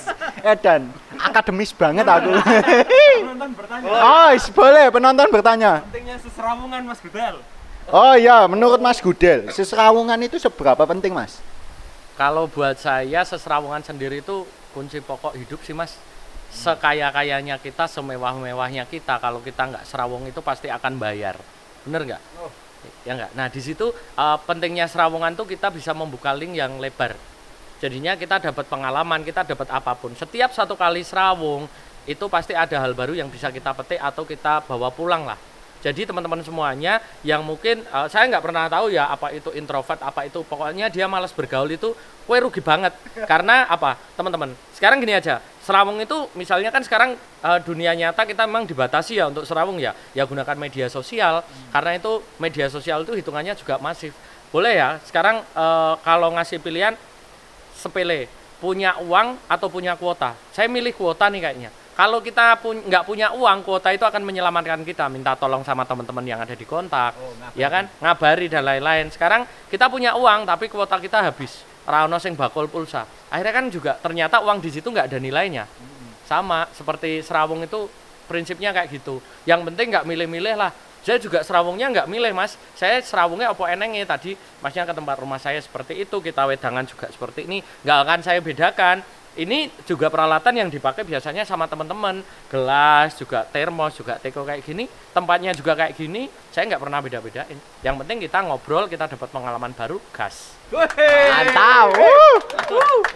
Edan 0.44 0.92
akademis 1.22 1.72
banget 1.72 2.04
aku. 2.04 2.34
Penonton 2.36 3.52
bertanya, 3.56 3.88
oh 4.12 4.30
is- 4.34 4.52
boleh 4.52 4.86
penonton 4.90 5.28
bertanya. 5.30 5.72
pentingnya 5.88 6.18
seserawungan 6.20 6.82
Mas 6.84 7.00
Gudel. 7.00 7.36
Oh 7.92 8.16
iya, 8.16 8.48
menurut 8.48 8.80
Mas 8.80 9.04
Gudel, 9.04 9.52
seserawungan 9.52 10.18
itu 10.24 10.40
seberapa 10.40 10.80
penting, 10.88 11.12
Mas? 11.12 11.38
Kalau 12.22 12.46
buat 12.46 12.78
saya 12.78 13.26
seserawungan 13.26 13.82
sendiri 13.82 14.22
itu 14.22 14.46
kunci 14.78 15.02
pokok 15.02 15.34
hidup 15.42 15.58
sih 15.66 15.74
mas. 15.74 15.98
Sekaya-kayanya 16.54 17.58
kita, 17.58 17.90
semewah-mewahnya 17.90 18.86
kita, 18.86 19.18
kalau 19.18 19.42
kita 19.42 19.66
nggak 19.66 19.90
serawung 19.90 20.30
itu 20.30 20.38
pasti 20.46 20.70
akan 20.70 21.02
bayar. 21.02 21.42
Bener 21.82 22.06
nggak? 22.06 22.22
Ya 23.10 23.18
nggak. 23.18 23.34
Nah 23.34 23.50
di 23.50 23.58
situ 23.58 23.90
eh, 23.98 24.38
pentingnya 24.46 24.86
serawungan 24.86 25.34
tuh 25.34 25.50
kita 25.50 25.74
bisa 25.74 25.98
membuka 25.98 26.30
link 26.38 26.62
yang 26.62 26.78
lebar. 26.78 27.18
Jadinya 27.82 28.14
kita 28.14 28.38
dapat 28.38 28.70
pengalaman, 28.70 29.26
kita 29.26 29.42
dapat 29.42 29.74
apa 29.74 29.98
pun. 29.98 30.14
Setiap 30.14 30.54
satu 30.54 30.78
kali 30.78 31.02
serawung 31.02 31.66
itu 32.06 32.26
pasti 32.30 32.54
ada 32.54 32.86
hal 32.86 32.94
baru 32.94 33.18
yang 33.18 33.34
bisa 33.34 33.50
kita 33.50 33.74
petik 33.74 33.98
atau 33.98 34.30
kita 34.30 34.62
bawa 34.70 34.94
pulang 34.94 35.26
lah. 35.26 35.42
Jadi 35.82 36.06
teman-teman 36.06 36.46
semuanya 36.46 37.02
yang 37.26 37.42
mungkin 37.42 37.82
eh, 37.82 38.08
saya 38.08 38.30
nggak 38.30 38.44
pernah 38.46 38.70
tahu 38.70 38.94
ya 38.94 39.10
apa 39.10 39.34
itu 39.34 39.50
introvert, 39.58 39.98
apa 39.98 40.30
itu 40.30 40.46
pokoknya 40.46 40.94
dia 40.94 41.10
malas 41.10 41.34
bergaul 41.34 41.68
itu, 41.74 41.98
kue 42.30 42.38
rugi 42.38 42.62
banget. 42.62 42.94
Karena 43.26 43.66
apa 43.66 43.98
teman-teman? 44.14 44.54
Sekarang 44.78 45.02
gini 45.02 45.18
aja, 45.18 45.42
serawung 45.66 45.98
itu 45.98 46.30
misalnya 46.38 46.70
kan 46.70 46.86
sekarang 46.86 47.18
eh, 47.18 47.60
dunia 47.66 47.98
nyata 47.98 48.30
kita 48.30 48.46
memang 48.46 48.70
dibatasi 48.70 49.18
ya 49.18 49.34
untuk 49.34 49.44
serawung 49.44 49.82
ya, 49.82 49.98
ya 50.14 50.24
gunakan 50.30 50.54
media 50.54 50.86
sosial. 50.88 51.42
Karena 51.74 51.98
itu 51.98 52.22
media 52.38 52.70
sosial 52.70 53.02
itu 53.02 53.18
hitungannya 53.18 53.58
juga 53.58 53.82
masif. 53.82 54.14
Boleh 54.54 54.78
ya, 54.78 55.02
sekarang 55.10 55.42
eh, 55.42 55.94
kalau 56.06 56.30
ngasih 56.38 56.62
pilihan 56.62 56.94
sepele, 57.74 58.30
punya 58.62 58.94
uang 59.02 59.42
atau 59.50 59.66
punya 59.74 59.98
kuota. 59.98 60.38
Saya 60.54 60.70
milih 60.70 60.94
kuota 60.94 61.26
nih 61.34 61.42
kayaknya. 61.42 61.81
Kalau 62.02 62.18
kita 62.18 62.58
pun 62.58 62.82
nggak 62.82 63.06
punya 63.06 63.30
uang, 63.30 63.62
kuota 63.62 63.94
itu 63.94 64.02
akan 64.02 64.26
menyelamatkan 64.26 64.82
kita. 64.82 65.06
Minta 65.06 65.38
tolong 65.38 65.62
sama 65.62 65.86
teman-teman 65.86 66.26
yang 66.26 66.42
ada 66.42 66.58
di 66.58 66.66
kontak, 66.66 67.14
ya 67.54 67.70
kan, 67.70 67.86
ngabari 68.02 68.50
dan 68.50 68.66
lain-lain. 68.66 69.14
Sekarang 69.14 69.46
kita 69.70 69.86
punya 69.86 70.18
uang, 70.18 70.50
tapi 70.50 70.66
kuota 70.66 70.98
kita 70.98 71.22
habis. 71.22 71.62
Rano 71.86 72.18
sing 72.18 72.34
bakul 72.34 72.66
pulsa. 72.74 73.06
Akhirnya 73.30 73.54
kan 73.54 73.66
juga 73.70 74.02
ternyata 74.02 74.42
uang 74.42 74.66
di 74.66 74.74
situ 74.74 74.90
nggak 74.90 75.14
ada 75.14 75.22
nilainya. 75.22 75.70
Sama 76.26 76.66
seperti 76.74 77.22
serawung 77.22 77.62
itu 77.70 77.86
prinsipnya 78.26 78.74
kayak 78.74 78.98
gitu. 78.98 79.22
Yang 79.46 79.70
penting 79.70 79.94
nggak 79.94 80.06
milih-milih 80.10 80.58
lah. 80.58 80.74
Saya 81.06 81.22
juga 81.22 81.46
serawungnya 81.46 81.86
nggak 81.94 82.10
milih 82.10 82.34
mas. 82.34 82.58
Saya 82.74 82.98
serawungnya 83.06 83.54
opo 83.54 83.70
enengnya 83.70 84.10
tadi 84.10 84.34
masnya 84.58 84.90
ke 84.90 84.94
tempat 84.98 85.22
rumah 85.22 85.38
saya 85.38 85.62
seperti 85.62 86.02
itu. 86.02 86.18
Kita 86.18 86.50
wedangan 86.50 86.82
juga 86.82 87.14
seperti 87.14 87.46
ini. 87.46 87.62
Nggak 87.86 87.98
akan 88.10 88.20
saya 88.26 88.42
bedakan. 88.42 89.21
Ini 89.32 89.72
juga 89.88 90.12
peralatan 90.12 90.52
yang 90.60 90.68
dipakai 90.68 91.08
biasanya 91.08 91.48
sama 91.48 91.64
teman-teman. 91.64 92.20
Gelas 92.52 93.16
juga 93.16 93.48
termos 93.48 93.96
juga 93.96 94.20
teko 94.20 94.44
kayak 94.44 94.60
gini. 94.68 94.92
Tempatnya 95.16 95.56
juga 95.56 95.72
kayak 95.72 95.96
gini. 95.96 96.28
Saya 96.52 96.68
nggak 96.68 96.84
pernah 96.84 97.00
beda-bedain. 97.00 97.56
Yang 97.80 97.96
penting 98.04 98.18
kita 98.28 98.44
ngobrol, 98.44 98.92
kita 98.92 99.08
dapat 99.08 99.32
pengalaman 99.32 99.72
baru, 99.72 100.04
gas. 100.12 100.60
Mantap. 100.72 101.96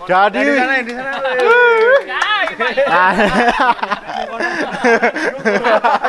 Jadi 0.08 0.39
di 0.39 0.54
sana 0.56 0.73
di 0.84 0.93
sana 0.95 1.19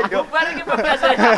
Bubar 0.11 0.47
ini 0.55 0.63
pembahasannya. 0.63 1.31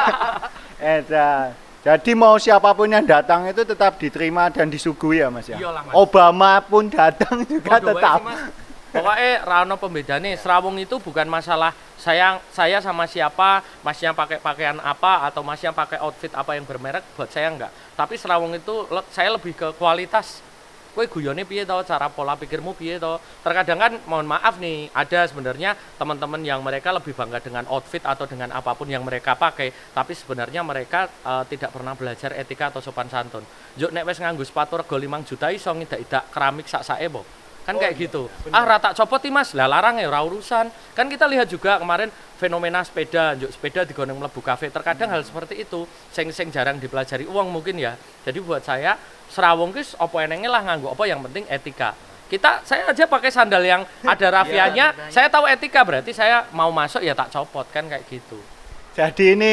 Edan. 0.81 1.67
Jadi 1.88 2.12
mau 2.12 2.37
siapa 2.37 2.77
pun 2.77 2.85
yang 2.85 3.01
datang 3.01 3.48
itu 3.48 3.64
tetap 3.64 3.96
diterima 3.96 4.53
dan 4.53 4.68
disuguhi 4.68 5.24
ya 5.24 5.33
Mas 5.33 5.48
ya. 5.48 5.57
Iyalah, 5.57 5.88
Mas. 5.88 5.96
Obama 5.96 6.61
pun 6.61 6.85
datang 6.92 7.48
juga 7.48 7.81
wae 7.81 7.88
tetap. 7.88 8.20
sih, 8.20 8.29
Mas. 8.29 8.40
Pokoknya 8.88 9.33
rano 9.44 9.77
pembedane 9.81 10.37
serawung 10.37 10.77
itu 10.81 11.01
bukan 11.01 11.24
masalah 11.29 11.72
saya 11.96 12.40
saya 12.53 12.81
sama 12.85 13.09
siapa, 13.09 13.64
masnya 13.81 14.12
pakai 14.12 14.37
pakaian 14.37 14.77
apa 14.85 15.29
atau 15.29 15.40
masnya 15.40 15.72
pakai 15.72 16.01
outfit 16.01 16.33
apa 16.37 16.61
yang 16.61 16.68
bermerek 16.68 17.05
buat 17.16 17.33
saya 17.33 17.53
enggak. 17.53 17.72
Tapi 17.96 18.20
serawung 18.20 18.53
itu 18.53 18.85
saya 19.09 19.33
lebih 19.33 19.57
ke 19.57 19.72
kualitas. 19.81 20.44
Kue 20.98 21.06
guyone 21.06 21.46
piye 21.46 21.62
to, 21.62 21.78
cara 21.87 22.11
pola 22.11 22.34
pikirmu 22.34 22.74
piye 22.74 22.98
to. 22.98 23.22
Terkadang 23.46 23.78
kan 23.78 23.92
mohon 24.11 24.26
maaf 24.26 24.58
nih, 24.58 24.90
ada 24.90 25.30
sebenarnya 25.30 25.78
teman-teman 25.94 26.42
yang 26.42 26.58
mereka 26.58 26.90
lebih 26.90 27.14
bangga 27.14 27.38
dengan 27.38 27.70
outfit 27.70 28.02
atau 28.02 28.26
dengan 28.26 28.50
apa 28.50 28.74
pun 28.74 28.90
yang 28.90 29.06
mereka 29.06 29.38
pakai, 29.38 29.70
tapi 29.94 30.11
sebenarnya 30.18 30.66
mereka 30.66 31.06
eh, 31.06 31.46
tidak 31.54 31.70
pernah 31.70 31.94
belajar 31.94 32.34
etika 32.34 32.74
atau 32.74 32.82
sopan 32.82 33.06
santun. 33.06 33.46
Juk 33.78 33.94
nek 33.94 34.11
wis 34.11 34.18
nganggo 34.18 34.42
sepatu 34.42 34.74
rego 34.74 34.98
5 34.98 35.22
juta 35.22 35.54
iso 35.54 35.70
ngidak-idak 35.70 36.34
keramik 36.34 36.66
sak-sake 36.66 37.06
po. 37.14 37.22
Kan 37.68 37.76
kayak 37.76 38.00
gitu. 38.00 38.33
Ah 38.48 38.64
rata 38.64 38.96
copot 38.96 39.20
nih 39.20 39.28
Mas, 39.28 39.52
lah 39.52 39.68
larang 39.68 40.00
ya 40.00 40.09
ora 40.09 40.24
urusan. 40.24 40.72
Kan 40.96 41.04
kita 41.12 41.28
lihat 41.28 41.52
juga 41.52 41.76
kemarin 41.76 42.09
fenomena 42.40 42.81
sepeda, 42.81 43.37
juk 43.37 43.52
sepeda 43.52 43.85
digoneng 43.85 44.16
mlebu 44.16 44.40
kafe. 44.40 44.72
Terkadang 44.72 45.12
hal 45.12 45.20
seperti 45.20 45.61
itu 45.61 45.85
sing 46.09 46.33
sing 46.33 46.48
jarang 46.48 46.81
dipelajari 46.81 47.28
uang 47.28 47.52
mungkin 47.52 47.76
ya. 47.76 47.92
Jadi 48.24 48.40
buat 48.40 48.64
saya 48.64 48.96
serawung 49.28 49.76
kis 49.76 49.92
opo 50.00 50.16
enenge 50.16 50.48
lah 50.48 50.64
nganggo 50.64 50.96
apa 50.96 51.04
yang 51.04 51.20
penting 51.28 51.44
etika. 51.44 51.92
Kita 52.33 52.64
saya 52.64 52.88
aja 52.88 53.04
pakai 53.04 53.28
sandal 53.28 53.61
yang 53.61 53.85
ada 54.00 54.26
rafianya, 54.40 54.96
saya 55.12 55.28
tahu 55.28 55.44
etika 55.44 55.85
berarti 55.85 56.16
saya 56.16 56.48
mau 56.57 56.72
masuk 56.72 57.04
ya 57.04 57.12
tak 57.12 57.28
copot 57.37 57.68
kan 57.68 57.85
kayak 57.85 58.09
gitu. 58.09 58.40
Jadi 58.96 59.37
ini 59.37 59.52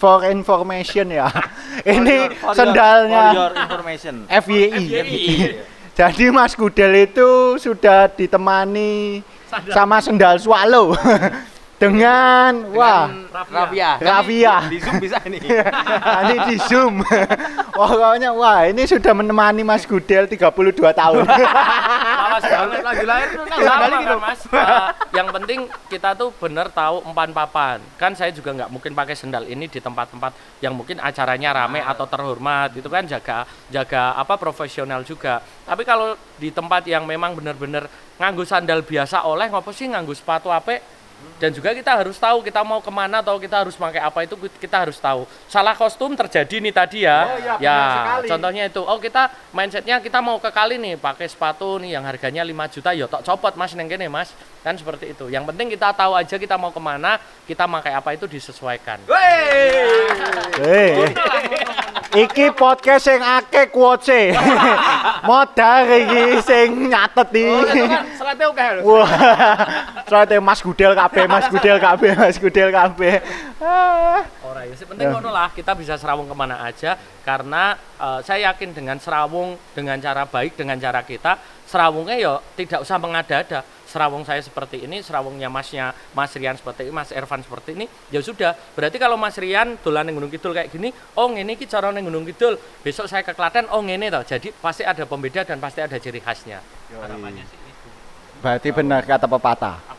for 0.00 0.24
information 0.24 1.12
ya. 1.12 1.28
ini 1.84 2.32
For 2.40 2.56
your- 2.56 2.56
sendalnya 2.56 3.20
for 3.20 3.36
your 3.36 3.50
information. 3.52 4.14
FYI. 4.32 5.73
Jadi 5.94 6.26
Mas 6.34 6.58
Gudel 6.58 7.06
itu 7.06 7.54
sudah 7.62 8.10
ditemani 8.10 9.22
sama 9.70 10.02
sendal 10.02 10.42
swallow 10.42 10.90
dengan 11.84 12.52
wah 12.72 13.24
Rafia. 13.34 13.90
Rafia. 13.98 14.54
Di 14.70 14.78
zoom 14.78 14.96
bisa 15.02 15.18
ini. 15.26 15.42
ini 16.22 16.36
di 16.48 16.56
zoom. 16.70 17.02
Pokoknya 17.76 18.30
wah 18.30 18.62
ini 18.70 18.86
sudah 18.86 19.10
menemani 19.10 19.66
Mas 19.66 19.82
Gudel 19.84 20.30
32 20.30 20.78
tahun. 20.94 21.24
Awas 22.24 22.44
banget 22.46 22.80
Lagi 22.86 23.04
lahir 23.04 23.28
nang 23.34 23.58
sama 23.58 23.86
kan 23.90 24.00
lho. 24.06 24.18
mas 24.22 24.40
Eh, 24.54 24.88
yang 25.18 25.28
penting 25.34 25.66
kita 25.90 26.14
tuh 26.14 26.30
bener 26.38 26.70
tahu 26.70 27.02
empan 27.02 27.30
papan 27.34 27.78
kan 27.98 28.14
saya 28.14 28.30
juga 28.30 28.54
nggak 28.54 28.70
mungkin 28.70 28.92
pakai 28.94 29.18
sendal 29.18 29.44
ini 29.50 29.66
di 29.66 29.82
tempat-tempat 29.82 30.62
yang 30.62 30.78
mungkin 30.78 31.02
acaranya 31.02 31.50
rame 31.64 31.82
atau 31.82 32.06
terhormat 32.06 32.70
itu 32.74 32.86
kan 32.86 33.02
jaga 33.02 33.42
jaga 33.66 34.14
apa 34.14 34.38
profesional 34.38 35.02
juga 35.02 35.42
tapi 35.66 35.82
kalau 35.82 36.14
di 36.38 36.54
tempat 36.54 36.86
yang 36.86 37.02
memang 37.02 37.34
bener-bener 37.34 37.90
nganggu 38.18 38.46
sandal 38.46 38.86
biasa 38.86 39.26
oleh 39.26 39.50
ngopo 39.50 39.74
sih 39.74 39.90
nganggu 39.90 40.14
sepatu 40.14 40.54
apik 40.54 40.93
dan 41.38 41.50
juga 41.50 41.74
kita 41.74 41.92
harus 41.92 42.16
tahu 42.16 42.40
kita 42.46 42.62
mau 42.62 42.80
ke 42.80 42.88
mana 42.88 43.20
atau 43.20 43.36
kita 43.36 43.66
harus 43.66 43.74
pakai 43.74 44.00
apa 44.00 44.24
itu 44.24 44.34
kita 44.56 44.88
harus 44.88 44.96
tahu. 44.96 45.28
Salah 45.50 45.74
kostum 45.74 46.14
terjadi 46.16 46.62
nih 46.62 46.72
tadi 46.74 46.98
ya. 47.04 47.18
Oh 47.26 47.38
iya, 47.38 47.54
ya 47.60 47.78
sekali. 47.84 48.28
contohnya 48.30 48.62
itu. 48.70 48.82
Oh 48.82 48.98
kita 49.02 49.28
mindsetnya 49.52 50.00
kita 50.00 50.18
mau 50.24 50.38
ke 50.38 50.48
kali 50.48 50.80
nih 50.80 50.94
pakai 50.96 51.26
sepatu 51.28 51.82
nih 51.82 51.98
yang 51.98 52.04
harganya 52.06 52.42
5 52.46 52.74
juta 52.78 52.90
ya 52.94 53.06
tok 53.10 53.22
copot 53.26 53.52
mas 53.58 53.74
neng 53.76 53.90
kene 53.90 54.08
mas. 54.08 54.32
Kan 54.64 54.80
seperti 54.80 55.12
itu. 55.12 55.28
Yang 55.28 55.52
penting 55.52 55.68
kita 55.74 55.92
tahu 55.92 56.16
aja 56.16 56.36
kita 56.40 56.56
mau 56.56 56.72
ke 56.72 56.80
mana 56.80 57.20
kita 57.44 57.68
pakai 57.68 57.92
apa 57.92 58.10
itu 58.16 58.24
disesuaikan. 58.24 59.04
Eh, 60.64 61.10
iki 62.14 62.54
podcast 62.54 63.10
sing 63.10 63.20
akeh 63.20 63.68
quotes 63.74 64.38
Modal 65.28 65.84
iki 65.88 66.40
sing 66.40 66.88
nyatet 66.88 67.28
iki. 67.34 67.82
Selate 68.16 68.44
oke 68.48 68.66
lho. 68.78 68.80
Wah, 68.84 69.10
soalnya 70.08 70.38
Mas 70.40 70.60
Gudel 70.60 70.92
kabeh, 70.92 71.13
Mas 71.30 71.46
Gudel 71.46 71.78
kabeh, 71.78 72.10
Mas 72.18 72.36
Gudel 72.42 72.70
kabeh. 72.74 73.22
Ah. 73.62 74.26
Ora 74.42 74.66
ya, 74.66 74.74
sih 74.74 74.84
penting 74.84 75.08
ngono 75.08 75.30
lah 75.30 75.54
kita 75.54 75.72
bisa 75.78 75.94
serawung 75.94 76.26
ke 76.26 76.34
mana 76.36 76.60
aja 76.66 76.98
karena 77.22 77.78
eh, 77.78 78.20
saya 78.26 78.52
yakin 78.52 78.74
dengan 78.74 78.98
serawung 78.98 79.54
dengan 79.72 79.96
cara 80.02 80.26
baik 80.26 80.58
dengan 80.58 80.76
cara 80.76 81.00
kita 81.06 81.38
serawungnya 81.64 82.16
ya 82.18 82.32
tidak 82.58 82.82
usah 82.82 82.98
mengada-ada. 83.00 83.62
Serawung 83.84 84.26
saya 84.26 84.42
seperti 84.42 84.82
ini 84.82 85.06
serawungnya 85.06 85.46
masnya 85.46 85.94
Mas 86.18 86.34
Rian 86.34 86.58
seperti 86.58 86.90
ini 86.90 86.90
Mas 86.90 87.14
Ervan 87.14 87.46
seperti 87.46 87.78
ini 87.78 87.86
ya 88.10 88.18
sudah. 88.18 88.50
Berarti 88.74 88.98
kalau 88.98 89.14
Mas 89.14 89.38
Rian 89.38 89.78
dolan 89.86 90.10
ning 90.10 90.18
Gunung 90.18 90.34
Kidul 90.34 90.50
kayak 90.50 90.74
gini 90.74 90.90
oh 91.14 91.30
ini 91.30 91.54
ki 91.54 91.70
cara 91.70 91.94
ning 91.94 92.02
Gunung 92.02 92.26
Kidul. 92.26 92.58
Besok 92.82 93.06
saya 93.06 93.22
ke 93.22 93.30
Klaten 93.38 93.70
oh 93.70 93.78
ngene 93.86 94.10
toh. 94.10 94.26
Jadi 94.26 94.50
pasti 94.50 94.82
ada 94.82 95.06
pembeda 95.06 95.46
dan 95.46 95.62
pasti 95.62 95.78
ada 95.78 95.94
ciri 95.94 96.18
khasnya. 96.18 96.58
Harapannya 96.90 97.46
sih 97.46 97.54
itu. 97.54 97.88
Berarti 98.42 98.68
benar 98.74 99.06
kata 99.06 99.30
pepatah. 99.30 99.93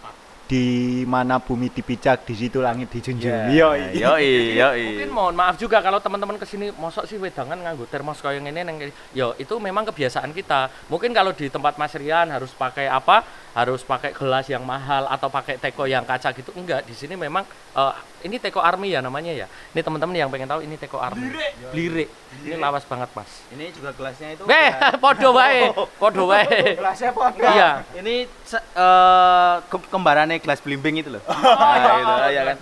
Di 0.46 1.02
mana 1.10 1.42
bumi 1.42 1.74
dipijak, 1.74 2.22
di 2.22 2.38
situ 2.38 2.62
langit 2.62 2.94
dijunjung. 2.94 3.50
Yo 3.50 3.74
Iya. 3.74 4.14
yo 4.14 4.14
yo. 4.54 4.70
mungkin 4.78 5.10
mohon 5.10 5.34
maaf 5.34 5.58
juga 5.58 5.82
kalau 5.82 5.98
teman-teman 5.98 6.38
ke 6.38 6.46
sini 6.46 6.70
mosok 6.70 7.10
sih 7.10 7.18
wedangan 7.18 7.58
nganggo 7.58 7.90
termos 7.90 8.22
kayak 8.22 8.46
ngene 8.46 8.62
neng 8.62 8.78
yo 9.12 9.34
itu 9.42 9.58
memang 9.58 9.90
kebiasaan 9.90 10.30
kita 10.38 10.70
mungkin 10.86 11.12
kalau 11.18 11.34
di 11.34 11.50
tempat 11.50 11.82
Mas 11.82 11.98
Rian 11.98 12.30
harus 12.30 12.54
pakai 12.54 12.86
apa 12.86 13.26
harus 13.56 13.82
pakai 13.82 14.12
gelas 14.12 14.46
yang 14.46 14.62
mahal 14.62 15.08
atau 15.08 15.32
pakai 15.32 15.56
teko 15.56 15.88
yang 15.88 16.04
kaca 16.04 16.30
gitu. 16.30 16.52
Enggak 16.54 16.84
di 16.84 16.92
sini 16.92 17.16
memang 17.16 17.48
eh, 17.72 17.94
ini 18.22 18.36
teko 18.36 18.60
army 18.60 18.92
ya 18.92 19.00
namanya 19.00 19.32
ya. 19.32 19.48
Ini 19.72 19.80
teman-teman 19.80 20.12
yang 20.12 20.28
pengen 20.28 20.46
tahu 20.46 20.60
ini 20.60 20.76
teko 20.76 21.00
army. 21.00 21.32
Lirik. 21.72 22.12
Ini 22.44 22.60
lawas 22.60 22.84
banget 22.84 23.08
mas. 23.16 23.32
Ini 23.50 23.72
juga 23.72 23.96
gelasnya 23.96 24.36
itu. 24.36 24.44
eh 24.46 24.72
podo 25.04 25.32
wae 25.32 25.72
podo 25.96 26.28
wae. 26.28 26.76
Gelasnya 26.76 27.10
apa? 27.10 27.26
iya. 27.48 27.70
Ini 27.96 28.28
se- 28.44 28.60
eh, 28.60 29.56
ke- 29.66 29.88
kembarannya 29.88 30.38
gelas 30.38 30.60
blimbing 30.60 31.00
itu 31.00 31.10
loh. 31.10 31.24
Nah, 31.66 32.28
itu 32.28 32.36
ya 32.36 32.44
kan. 32.46 32.58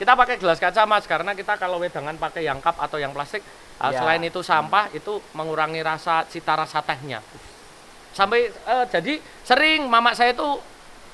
kita 0.00 0.12
pakai 0.16 0.40
gelas 0.40 0.56
kaca 0.56 0.88
mas 0.88 1.04
karena 1.04 1.36
kita 1.36 1.60
kalau 1.60 1.76
wedangan 1.76 2.16
pakai 2.16 2.48
yang 2.48 2.56
cup 2.58 2.80
atau 2.80 2.96
yang 2.96 3.12
plastik 3.12 3.44
uh, 3.76 3.92
Ya. 3.92 4.00
selain 4.00 4.22
itu 4.22 4.40
sampah 4.40 4.88
itu 4.90 5.20
mengurangi 5.32 5.84
rasa 5.84 6.24
cita 6.24 6.56
rasa 6.56 6.80
tehnya 6.80 7.20
sampai 8.14 8.50
eh, 8.50 8.84
jadi 8.90 9.22
sering 9.46 9.86
mama 9.86 10.14
saya 10.14 10.34
itu 10.34 10.46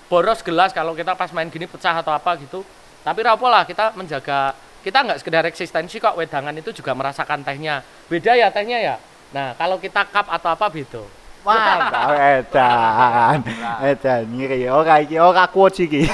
boros 0.07 0.41
gelas 0.41 0.71
kalau 0.71 0.95
kita 0.95 1.19
pas 1.19 1.31
main 1.35 1.51
gini 1.51 1.67
pecah 1.67 1.99
atau 1.99 2.15
apa 2.15 2.39
gitu 2.39 2.63
tapi 3.03 3.21
rapo 3.23 3.47
lah 3.47 3.67
kita 3.67 3.95
menjaga 3.99 4.55
kita 4.87 5.03
nggak 5.03 5.19
sekedar 5.19 5.45
eksistensi 5.51 5.99
kok 5.99 6.15
wedangan 6.15 6.55
itu 6.55 6.71
juga 6.71 6.95
merasakan 6.95 7.43
tehnya 7.43 7.83
beda 8.07 8.39
ya 8.39 8.49
tehnya 8.55 8.79
ya 8.79 8.97
nah 9.35 9.53
kalau 9.59 9.83
kita 9.83 10.07
cup 10.07 10.31
atau 10.31 10.55
apa 10.55 10.67
beda 10.71 11.05
Mantap 11.47 12.11
edan. 12.19 13.39
Edan 13.79 14.23
ngiri 14.35 14.67
ora 14.67 14.99
iki 14.99 15.15
ora 15.15 15.47
quotes 15.47 15.79
iki. 15.79 16.03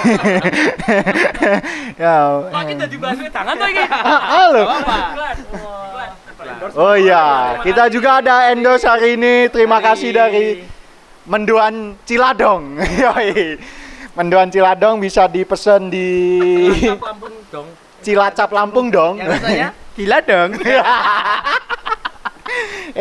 ya. 1.96 2.16
kok 2.52 2.64
kita 2.68 2.84
dibahas 2.84 3.16
wedangan 3.16 3.56
tuh 3.56 3.68
ini 3.72 3.80
Halo. 4.36 4.62
Oh 6.78 6.94
iya, 6.94 7.58
kita 7.66 7.90
juga 7.90 8.22
ada 8.22 8.54
endorse 8.54 8.86
hari 8.86 9.18
ini. 9.18 9.50
Terima 9.50 9.82
kasih 9.82 10.14
dari 10.14 10.62
Menduan 11.26 11.98
Ciladong. 12.06 12.78
Yoi. 13.02 13.58
Menduan 14.14 14.46
Ciladong 14.52 15.02
bisa 15.02 15.26
dipesan 15.26 15.88
di 15.88 16.06
Lampung 17.00 17.32
dong 17.48 17.66
Cilacap 18.04 18.50
Lampung 18.52 18.86
dong. 18.92 19.18
Yang 19.18 19.40
rasanya 19.40 19.68
gila 19.96 20.18
dong. 20.30 20.50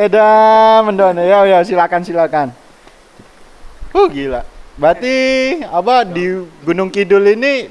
Edan 0.07 0.79
Menduan 0.87 1.19
ya 1.19 1.43
ya 1.45 1.59
silakan 1.61 2.01
silakan. 2.01 2.47
Uh 3.91 4.07
gila. 4.07 4.41
Berarti 4.79 5.15
apa 5.67 6.07
di 6.07 6.47
Gunung 6.63 6.89
Kidul 6.89 7.27
ini 7.35 7.67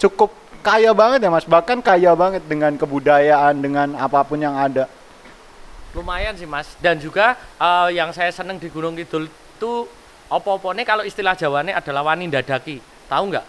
cukup 0.00 0.32
kaya 0.64 0.90
banget 0.90 1.22
ya 1.22 1.30
Mas, 1.30 1.46
bahkan 1.46 1.78
kaya 1.78 2.16
banget 2.18 2.42
dengan 2.48 2.74
kebudayaan 2.74 3.54
dengan 3.60 3.94
apa 3.94 4.24
pun 4.26 4.40
yang 4.40 4.56
ada. 4.56 4.88
Lumayan 5.96 6.36
sih 6.36 6.44
mas. 6.44 6.76
Dan 6.76 7.00
juga 7.00 7.32
eh, 7.56 7.96
yang 7.96 8.12
saya 8.12 8.28
seneng 8.28 8.60
di 8.60 8.68
Gunung 8.68 8.92
Kidul 8.92 9.26
itu 9.26 9.72
opo-opone 10.28 10.84
kalau 10.84 11.00
istilah 11.00 11.32
Jawane 11.32 11.72
adalah 11.72 12.04
wani 12.04 12.28
dadaki 12.28 12.76
tahu 13.08 13.32
nggak? 13.32 13.46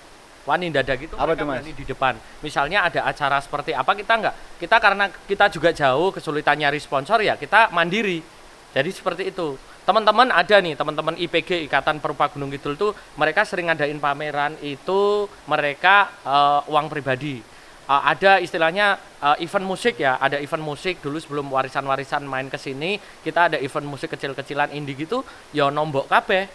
Wani 0.48 0.72
dadaki 0.72 1.12
itu 1.12 1.16
Apa 1.20 1.36
Mas? 1.44 1.60
berani 1.60 1.76
di 1.76 1.84
depan. 1.84 2.16
Misalnya 2.40 2.88
ada 2.88 3.04
acara 3.04 3.44
seperti 3.44 3.76
apa 3.76 3.92
kita 3.92 4.14
nggak? 4.16 4.36
Kita 4.64 4.80
karena 4.80 5.12
kita 5.12 5.52
juga 5.52 5.76
jauh 5.76 6.16
kesulitan 6.16 6.56
nyari 6.56 6.80
sponsor 6.80 7.20
ya 7.20 7.36
kita 7.36 7.68
mandiri. 7.76 8.24
Jadi 8.72 8.90
seperti 8.96 9.36
itu. 9.36 9.60
Teman-teman 9.84 10.28
ada 10.32 10.60
nih 10.60 10.76
teman-teman 10.76 11.16
IPG 11.16 11.68
Ikatan 11.68 12.00
Perupa 12.04 12.28
Gunung 12.32 12.52
Kidul 12.52 12.76
tuh 12.80 12.92
mereka 13.16 13.44
sering 13.44 13.68
ngadain 13.72 14.00
pameran 14.00 14.56
itu 14.64 15.28
mereka 15.52 16.12
eh, 16.24 16.72
uang 16.72 16.88
pribadi 16.88 17.44
Uh, 17.88 18.04
ada 18.04 18.44
istilahnya 18.44 19.00
uh, 19.24 19.40
event 19.40 19.64
musik 19.64 19.96
ya, 19.96 20.20
ada 20.20 20.36
event 20.44 20.60
musik 20.60 21.00
dulu 21.00 21.24
sebelum 21.24 21.48
warisan-warisan 21.48 22.20
main 22.28 22.52
ke 22.52 22.60
sini, 22.60 23.00
kita 23.24 23.48
ada 23.48 23.58
event 23.64 23.88
musik 23.88 24.12
kecil-kecilan 24.12 24.76
indie 24.76 25.08
gitu, 25.08 25.24
ya 25.56 25.72
nombok 25.72 26.12
kabeh. 26.12 26.52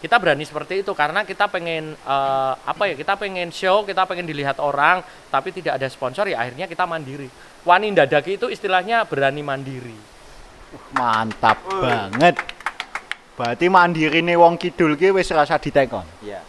Kita 0.00 0.16
berani 0.16 0.48
seperti 0.48 0.80
itu 0.80 0.96
karena 0.96 1.28
kita 1.28 1.52
pengen 1.52 1.92
uh, 2.08 2.56
apa 2.64 2.88
ya? 2.88 2.96
Kita 2.96 3.20
pengen 3.20 3.52
show, 3.52 3.84
kita 3.84 4.08
pengen 4.08 4.24
dilihat 4.24 4.56
orang, 4.56 5.04
tapi 5.28 5.52
tidak 5.52 5.76
ada 5.76 5.84
sponsor 5.92 6.24
ya 6.32 6.40
akhirnya 6.40 6.64
kita 6.64 6.88
mandiri. 6.88 7.28
Wani 7.68 7.92
dadaki 7.92 8.40
itu 8.40 8.48
istilahnya 8.48 9.04
berani 9.04 9.44
mandiri. 9.44 10.00
Mantap 10.96 11.60
banget. 11.68 12.40
Berarti 13.36 13.68
mandirine 13.68 14.32
wong 14.40 14.56
kidul 14.56 14.96
ki 14.96 15.12
wis 15.12 15.28
rasa 15.28 15.60
ditekon. 15.60 16.08
Iya. 16.24 16.40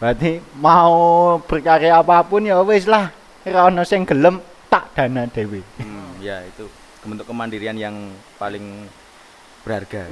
Berarti 0.00 0.40
mau 0.56 1.36
berkarya 1.44 2.00
apa 2.00 2.24
pun 2.24 2.48
ya 2.48 2.64
wis 2.64 2.88
lah. 2.88 3.12
Ono 3.44 3.84
sing 3.84 4.08
gelem 4.08 4.40
tak 4.72 4.96
dana 4.96 5.28
dewe. 5.28 5.60
Hmm, 5.76 6.16
ya 6.24 6.40
itu 6.48 6.64
bentuk 7.04 7.28
kemandirian 7.28 7.76
yang 7.76 7.92
paling 8.40 8.88
berharga. 9.60 10.08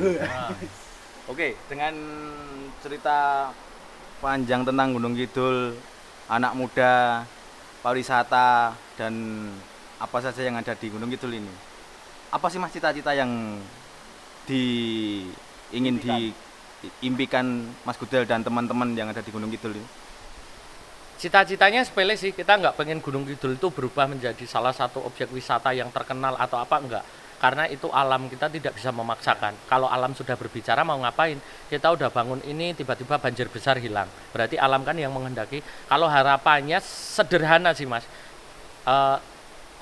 Oke, 1.33 1.57
dengan 1.65 1.97
cerita 2.85 3.49
panjang 4.21 4.69
tentang 4.69 4.93
Gunung 4.93 5.17
Kidul, 5.17 5.73
anak 6.29 6.53
muda, 6.53 7.25
pariwisata 7.81 8.77
dan 9.01 9.15
apa 9.97 10.19
saja 10.21 10.45
yang 10.45 10.61
ada 10.61 10.77
di 10.77 10.93
Gunung 10.93 11.09
Kidul 11.09 11.33
ini. 11.41 11.53
Apa 12.29 12.53
sih 12.53 12.61
Mas 12.61 12.77
cita-cita 12.77 13.17
yang 13.17 13.57
di 14.45 14.65
ingin 15.73 15.97
diimpikan 16.05 17.65
Mas 17.89 17.97
Gudel 17.97 18.29
dan 18.29 18.45
teman-teman 18.45 18.93
yang 18.93 19.09
ada 19.09 19.25
di 19.25 19.33
Gunung 19.33 19.49
Kidul 19.49 19.73
ini? 19.81 20.02
Cita-citanya 21.23 21.87
sepele 21.87 22.19
sih, 22.19 22.35
kita 22.35 22.59
nggak 22.59 22.75
pengen 22.75 22.99
Gunung 22.99 23.23
Kidul 23.23 23.55
itu 23.55 23.71
berubah 23.71 24.11
menjadi 24.11 24.43
salah 24.43 24.75
satu 24.75 25.07
objek 25.07 25.31
wisata 25.31 25.71
yang 25.71 25.87
terkenal 25.95 26.35
atau 26.35 26.59
apa 26.59 26.83
enggak. 26.83 27.07
Karena 27.39 27.71
itu 27.71 27.87
alam 27.95 28.27
kita 28.27 28.51
tidak 28.51 28.75
bisa 28.75 28.91
memaksakan. 28.91 29.55
Kalau 29.71 29.87
alam 29.87 30.19
sudah 30.19 30.35
berbicara 30.35 30.83
mau 30.83 30.99
ngapain? 30.99 31.39
Kita 31.71 31.95
udah 31.95 32.11
bangun 32.11 32.43
ini 32.43 32.75
tiba-tiba 32.75 33.23
banjir 33.23 33.47
besar 33.47 33.79
hilang. 33.79 34.11
Berarti 34.35 34.59
alam 34.59 34.83
kan 34.83 34.99
yang 34.99 35.15
menghendaki. 35.15 35.63
Kalau 35.87 36.11
harapannya 36.11 36.83
sederhana 36.83 37.71
sih 37.71 37.87
mas. 37.87 38.03
Eh, 38.83 39.17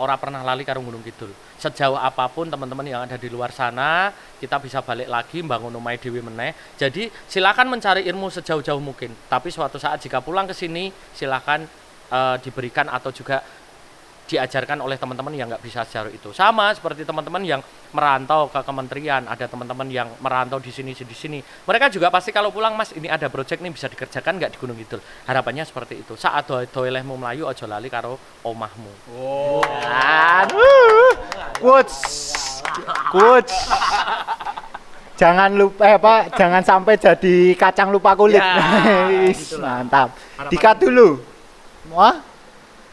orang 0.00 0.16
pernah 0.16 0.40
lali 0.40 0.64
karo 0.64 0.80
Gunung 0.80 1.04
Kidul. 1.04 1.28
Sejauh 1.60 2.00
apa 2.00 2.24
pun 2.32 2.48
teman-teman 2.48 2.88
yang 2.88 3.04
ada 3.04 3.20
di 3.20 3.28
luar 3.28 3.52
sana, 3.52 4.08
kita 4.40 4.56
bisa 4.56 4.80
balik 4.80 5.12
lagi 5.12 5.44
bangun 5.44 5.76
umai 5.76 6.00
dewi 6.00 6.24
meneh. 6.24 6.56
Jadi 6.80 7.12
silakan 7.28 7.68
mencari 7.68 8.08
ilmu 8.08 8.32
sejauh-jauh 8.32 8.80
mungkin. 8.80 9.12
Tapi 9.28 9.52
suatu 9.52 9.76
saat 9.76 10.00
jika 10.00 10.24
pulang 10.24 10.48
ke 10.48 10.56
sini, 10.56 10.88
silakan 11.12 11.68
eh, 12.08 12.36
diberikan 12.40 12.88
atau 12.88 13.12
juga 13.12 13.44
diajarkan 14.30 14.78
oleh 14.78 14.94
teman-teman 14.94 15.34
yang 15.34 15.50
nggak 15.50 15.64
bisa 15.66 15.82
sejauh 15.82 16.14
itu. 16.14 16.30
Sama 16.30 16.70
seperti 16.70 17.02
teman-teman 17.02 17.42
yang 17.42 17.60
merantau 17.90 18.46
ke 18.46 18.62
kementerian, 18.62 19.26
ada 19.26 19.50
teman-teman 19.50 19.90
yang 19.90 20.06
merantau 20.22 20.62
di 20.62 20.70
sini 20.70 20.94
di 20.94 21.16
sini. 21.16 21.42
Mereka 21.42 21.90
juga 21.90 22.14
pasti 22.14 22.30
kalau 22.30 22.54
pulang 22.54 22.78
Mas 22.78 22.94
ini 22.94 23.10
ada 23.10 23.26
project 23.26 23.58
nih 23.58 23.74
bisa 23.74 23.90
dikerjakan 23.90 24.38
nggak 24.38 24.54
di 24.54 24.58
Gunung 24.62 24.78
Kidul. 24.78 25.02
Harapannya 25.26 25.66
seperti 25.66 26.06
itu. 26.06 26.14
Saat 26.14 26.46
doa 26.46 26.62
doelehmu 26.62 27.18
melayu 27.18 27.50
ojo 27.50 27.64
lali 27.66 27.90
karo 27.90 28.14
omahmu. 28.46 29.10
Aduh. 30.38 31.10
Quotes. 31.58 31.98
Quotes. 33.10 33.58
Jangan 35.20 35.52
lupa 35.52 35.84
eh, 35.84 36.00
apa? 36.00 36.14
Jangan 36.32 36.62
sampai 36.64 36.96
jadi 36.96 37.52
kacang 37.52 37.92
lupa 37.92 38.16
kulit. 38.16 38.40
Ya, 38.40 38.56
Wis, 39.28 39.52
gitulah. 39.52 39.84
mantap. 39.84 40.16
Dikat 40.48 40.80
dulu. 40.80 41.20
Wah, 41.92 42.24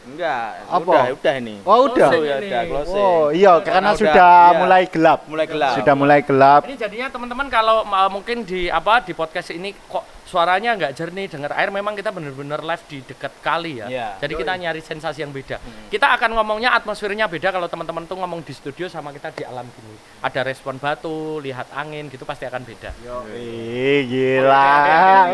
Enggak, 0.08 0.48
Apa? 0.64 0.80
udah, 0.80 1.04
udah 1.12 1.34
ini. 1.36 1.56
oh 1.68 1.78
udah. 1.92 2.08
Closing 2.08 2.24
ya, 2.24 2.36
ini. 2.40 2.48
udah 2.48 2.62
closing. 2.64 3.04
Oh 3.04 3.24
iya, 3.28 3.52
karena 3.60 3.90
udah, 3.92 4.00
sudah 4.00 4.32
iya. 4.32 4.58
mulai 4.58 4.82
gelap. 4.88 5.20
mulai 5.28 5.46
gelap. 5.46 5.74
Sudah 5.76 5.94
mulai 5.94 6.20
gelap. 6.24 6.60
Ini 6.64 6.76
jadinya 6.80 7.08
teman-teman 7.12 7.46
kalau 7.52 7.76
uh, 7.84 8.10
mungkin 8.10 8.48
di 8.48 8.72
apa 8.72 9.04
di 9.04 9.12
podcast 9.12 9.52
ini 9.52 9.76
kok 9.76 10.18
suaranya 10.28 10.76
nggak 10.76 10.92
jernih 10.92 11.24
dengar 11.24 11.56
air 11.56 11.72
memang 11.72 11.96
kita 11.96 12.12
benar-benar 12.12 12.60
live 12.60 12.84
di 12.84 12.98
dekat 13.00 13.32
kali 13.40 13.80
ya. 13.80 13.86
Iya. 13.88 14.08
Jadi 14.20 14.32
kita 14.36 14.52
nyari 14.60 14.80
sensasi 14.84 15.24
yang 15.24 15.32
beda. 15.32 15.56
Kita 15.88 16.12
akan 16.20 16.36
ngomongnya 16.36 16.76
atmosfernya 16.76 17.28
beda 17.32 17.48
kalau 17.48 17.64
teman-teman 17.64 18.04
tuh 18.04 18.20
ngomong 18.20 18.44
di 18.44 18.52
studio 18.52 18.92
sama 18.92 19.12
kita 19.16 19.32
di 19.32 19.48
alam 19.48 19.64
gini. 19.64 19.96
Ada 20.20 20.44
respon 20.44 20.76
batu, 20.76 21.40
lihat 21.40 21.72
angin 21.72 22.12
gitu 22.12 22.28
pasti 22.28 22.44
akan 22.44 22.60
beda. 22.60 22.92
Ih, 23.32 24.04
gila. 24.04 25.32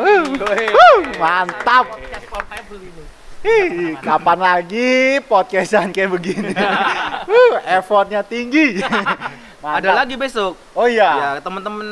Mantap. 1.18 1.98
Podcast 1.98 2.26
portable 2.30 2.78
ini. 2.78 3.23
Ih, 3.44 3.92
kapan 4.00 4.40
lagi 4.40 5.20
podcastan 5.28 5.92
kayak 5.92 6.16
begini? 6.16 6.56
uh, 7.28 7.60
effortnya 7.76 8.24
tinggi. 8.24 8.80
Ada 8.80 9.20
Mantap. 9.84 10.00
lagi 10.00 10.16
besok. 10.16 10.56
Oh 10.72 10.88
iya. 10.88 11.12
Ya, 11.12 11.30
teman-teman 11.44 11.84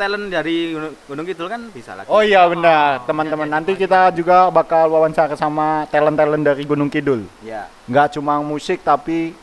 talent 0.00 0.32
dari 0.32 0.72
Gunung, 0.72 0.96
Gunung 1.04 1.26
Kidul 1.28 1.48
kan 1.52 1.60
bisa 1.76 1.92
lagi. 1.92 2.08
Oh 2.08 2.24
iya 2.24 2.48
benar, 2.48 3.04
teman-teman. 3.04 3.44
Nanti 3.52 3.76
kita 3.76 4.16
juga 4.16 4.48
bakal 4.48 4.88
wawancara 4.88 5.36
sama 5.36 5.84
talent-talent 5.92 6.40
dari 6.40 6.64
Gunung 6.64 6.88
Kidul. 6.88 7.28
Ya. 7.44 7.68
Nggak 7.84 8.16
cuma 8.16 8.40
musik 8.40 8.80
tapi 8.80 9.36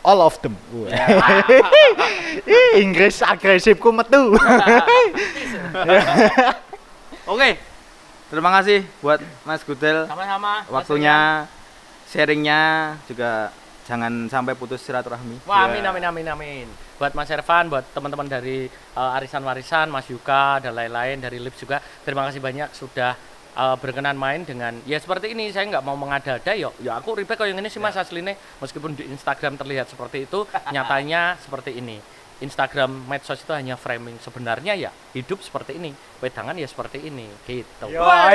all 0.00 0.24
of 0.24 0.40
them. 0.40 0.56
Ya. 0.88 1.04
Ih, 2.48 2.80
Inggris 2.80 3.20
agresifku 3.20 3.92
metu. 3.92 4.40
Oke. 7.28 7.69
Terima 8.30 8.50
kasih 8.54 8.86
buat 9.02 9.18
Mas 9.42 9.66
Gudel 9.66 10.06
Sama-sama. 10.06 10.62
waktunya 10.70 11.50
sharingnya 12.06 12.60
juga 13.10 13.50
jangan 13.84 14.30
sampai 14.30 14.54
putus 14.54 14.78
silaturahmi. 14.80 15.42
Wah, 15.42 15.66
Ya. 15.66 15.74
amin 15.74 15.82
amin 15.82 16.04
amin 16.06 16.26
amin. 16.30 16.66
Buat 16.94 17.18
Mas 17.18 17.26
Ervan, 17.26 17.66
buat 17.66 17.82
teman-teman 17.90 18.30
dari 18.30 18.70
uh, 18.94 19.16
Arisan 19.18 19.42
Warisan, 19.42 19.90
Mas 19.90 20.06
Yuka 20.06 20.62
dan 20.62 20.78
lain-lain 20.78 21.18
dari 21.18 21.42
Lips 21.42 21.58
juga. 21.58 21.82
Terima 22.06 22.22
kasih 22.30 22.38
banyak 22.38 22.70
sudah 22.70 23.18
uh, 23.56 23.74
berkenan 23.74 24.14
main 24.14 24.46
dengan 24.46 24.78
ya 24.86 25.02
seperti 25.02 25.34
ini. 25.34 25.50
Saya 25.50 25.66
nggak 25.66 25.82
mau 25.82 25.98
mengada-ada 25.98 26.54
ya. 26.54 26.70
Ya 26.78 27.02
aku 27.02 27.18
ribet 27.18 27.34
kok 27.34 27.50
yang 27.50 27.58
ini 27.58 27.66
sih 27.66 27.82
Mas 27.82 27.98
aslinya 27.98 28.38
meskipun 28.62 28.94
di 28.94 29.10
Instagram 29.10 29.58
terlihat 29.58 29.90
seperti 29.90 30.30
itu, 30.30 30.46
nyatanya 30.74 31.34
seperti 31.42 31.74
ini. 31.74 31.98
Instagram 32.40 33.04
medsos 33.04 33.40
itu 33.40 33.52
hanya 33.52 33.76
framing 33.76 34.16
sebenarnya 34.20 34.72
ya 34.72 34.90
hidup 35.12 35.44
seperti 35.44 35.76
ini 35.76 35.92
wedangan 36.20 36.56
ya 36.56 36.68
seperti 36.68 37.04
ini 37.04 37.28
gitu 37.44 37.86
Wah, 37.96 38.28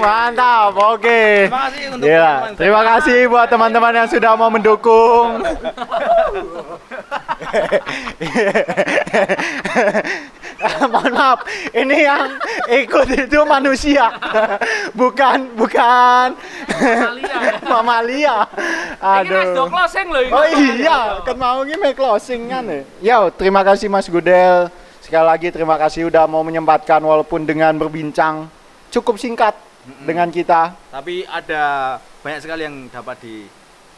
mantap. 0.00 0.72
Oke. 0.76 1.48
Terima 1.48 1.68
kasih 1.68 1.84
untuk 1.92 2.06
Gila. 2.08 2.24
teman-teman. 2.24 2.56
Terima 2.56 2.82
kasih 2.84 3.18
buat 3.28 3.48
teman-teman 3.48 3.92
yang 3.92 4.08
sudah 4.08 4.32
mau 4.36 4.48
mendukung. 4.48 5.30
Mohon 10.84 11.12
maaf, 11.12 11.38
ini 11.76 12.08
yang 12.08 12.40
ikut 12.72 13.08
itu 13.12 13.38
manusia, 13.44 14.08
bukan 14.96 15.52
bukan 15.58 16.32
Mamalia. 16.80 17.36
mamalia. 17.68 18.36
ini 19.24 19.28
Mas 19.28 19.48
do 19.52 19.62
Aduh. 19.64 19.68
closing 19.68 20.06
loh 20.08 20.22
ini. 20.24 20.32
Oh 20.32 20.44
iya, 20.46 21.00
kan 21.20 21.36
mau 21.36 21.60
ini 21.68 21.90
closing 21.92 22.48
kan 22.48 22.64
ya. 23.14 23.30
Terima 23.30 23.62
kasih 23.62 23.86
Mas 23.86 24.10
Gudel. 24.10 24.66
Sekali 24.98 25.22
lagi 25.22 25.48
terima 25.52 25.76
kasih 25.76 26.08
udah 26.08 26.24
mau 26.24 26.40
menyempatkan 26.40 26.98
walaupun 26.98 27.44
dengan 27.44 27.76
berbincang 27.76 28.48
cukup 28.88 29.20
singkat 29.20 29.52
dengan 30.02 30.32
kita. 30.32 30.72
Tapi 30.90 31.28
ada 31.28 31.96
banyak 32.24 32.40
sekali 32.40 32.64
yang 32.64 32.88
dapat 32.88 33.16
di 33.20 33.44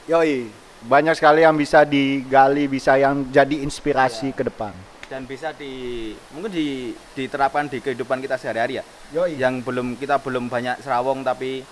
Yoi, 0.06 0.50
banyak 0.82 1.14
sekali 1.14 1.42
yang 1.42 1.54
bisa 1.54 1.82
digali, 1.82 2.66
bisa 2.66 2.98
yang 2.98 3.26
jadi 3.30 3.62
inspirasi 3.62 4.34
ke 4.34 4.44
depan. 4.44 4.74
dan 5.06 5.22
bisa 5.22 5.54
di 5.54 6.10
mungkin 6.34 6.50
di 6.50 6.66
diterapkan 7.14 7.70
di 7.70 7.78
kehidupan 7.78 8.18
kita 8.18 8.34
sehari-hari 8.34 8.82
ya. 8.82 8.84
Yoi. 9.14 9.38
Yang 9.38 9.62
belum 9.62 9.94
kita 9.94 10.18
belum 10.18 10.50
banyak 10.50 10.82
serawong 10.82 11.22
tapi 11.22 11.62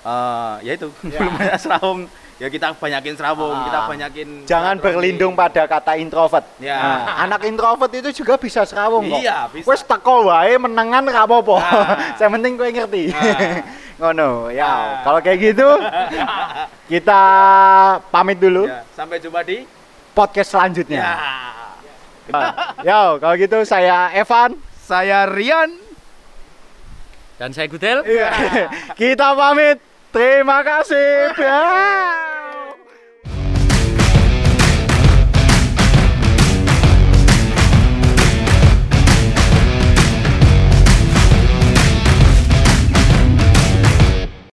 eh 0.00 0.54
ya 0.62 0.72
itu 0.78 0.88
Ya. 1.10 1.18
belum 1.18 1.34
banyak 1.34 1.58
serawong 1.58 2.00
ya 2.40 2.48
kita 2.48 2.72
banyakin 2.72 3.14
serawong, 3.14 3.52
Ah. 3.52 3.64
kita 3.68 3.78
banyakin 3.86 4.28
Jangan 4.42 4.74
silaturahmi. 4.74 4.80
berlindung 4.82 5.32
pada 5.36 5.62
kata 5.64 5.92
introvert. 5.94 6.42
Ya. 6.56 6.74
Nah, 6.74 6.98
anak 7.22 7.44
introvert 7.44 7.92
itu 7.92 8.10
juga 8.16 8.34
bisa 8.34 8.64
serawung 8.64 9.04
kok. 9.06 9.20
Iya, 9.20 9.38
bisa. 9.52 9.68
Wes 9.68 9.84
teko 9.84 10.26
wae 10.26 10.56
menengan 10.56 11.04
ra 11.04 11.22
apa-apa. 11.22 11.56
Nah. 11.56 11.88
Saya 12.18 12.28
penting 12.30 12.56
kowe 12.56 12.64
ngerti. 12.66 13.12
Nah. 13.12 13.60
Ngono, 14.00 14.48
ya. 14.48 14.64
Nah. 14.64 14.84
Kalau 15.04 15.20
kayak 15.20 15.38
gitu 15.44 15.68
kita 16.92 17.22
pamit 18.08 18.36
dulu 18.36 18.64
Ya, 18.64 18.80
sampai 18.90 19.20
jumpa 19.20 19.40
di 19.42 19.68
podcast 20.10 20.50
selanjutnya. 20.50 21.00
ya. 21.00 21.14
Nah, 22.30 22.50
Yo, 22.80 23.02
kalau 23.18 23.34
gitu 23.36 23.58
saya 23.62 24.08
Evan. 24.12 24.56
Saya 24.80 25.22
Rian. 25.24 25.70
dan 27.36 27.50
saya 27.50 27.66
Gudel 27.66 28.04
Iya. 28.04 28.28
kita 28.94 29.32
pamit. 29.32 29.80
Terima 30.10 30.62
kasih. 30.66 31.30
Ya. 31.40 32.59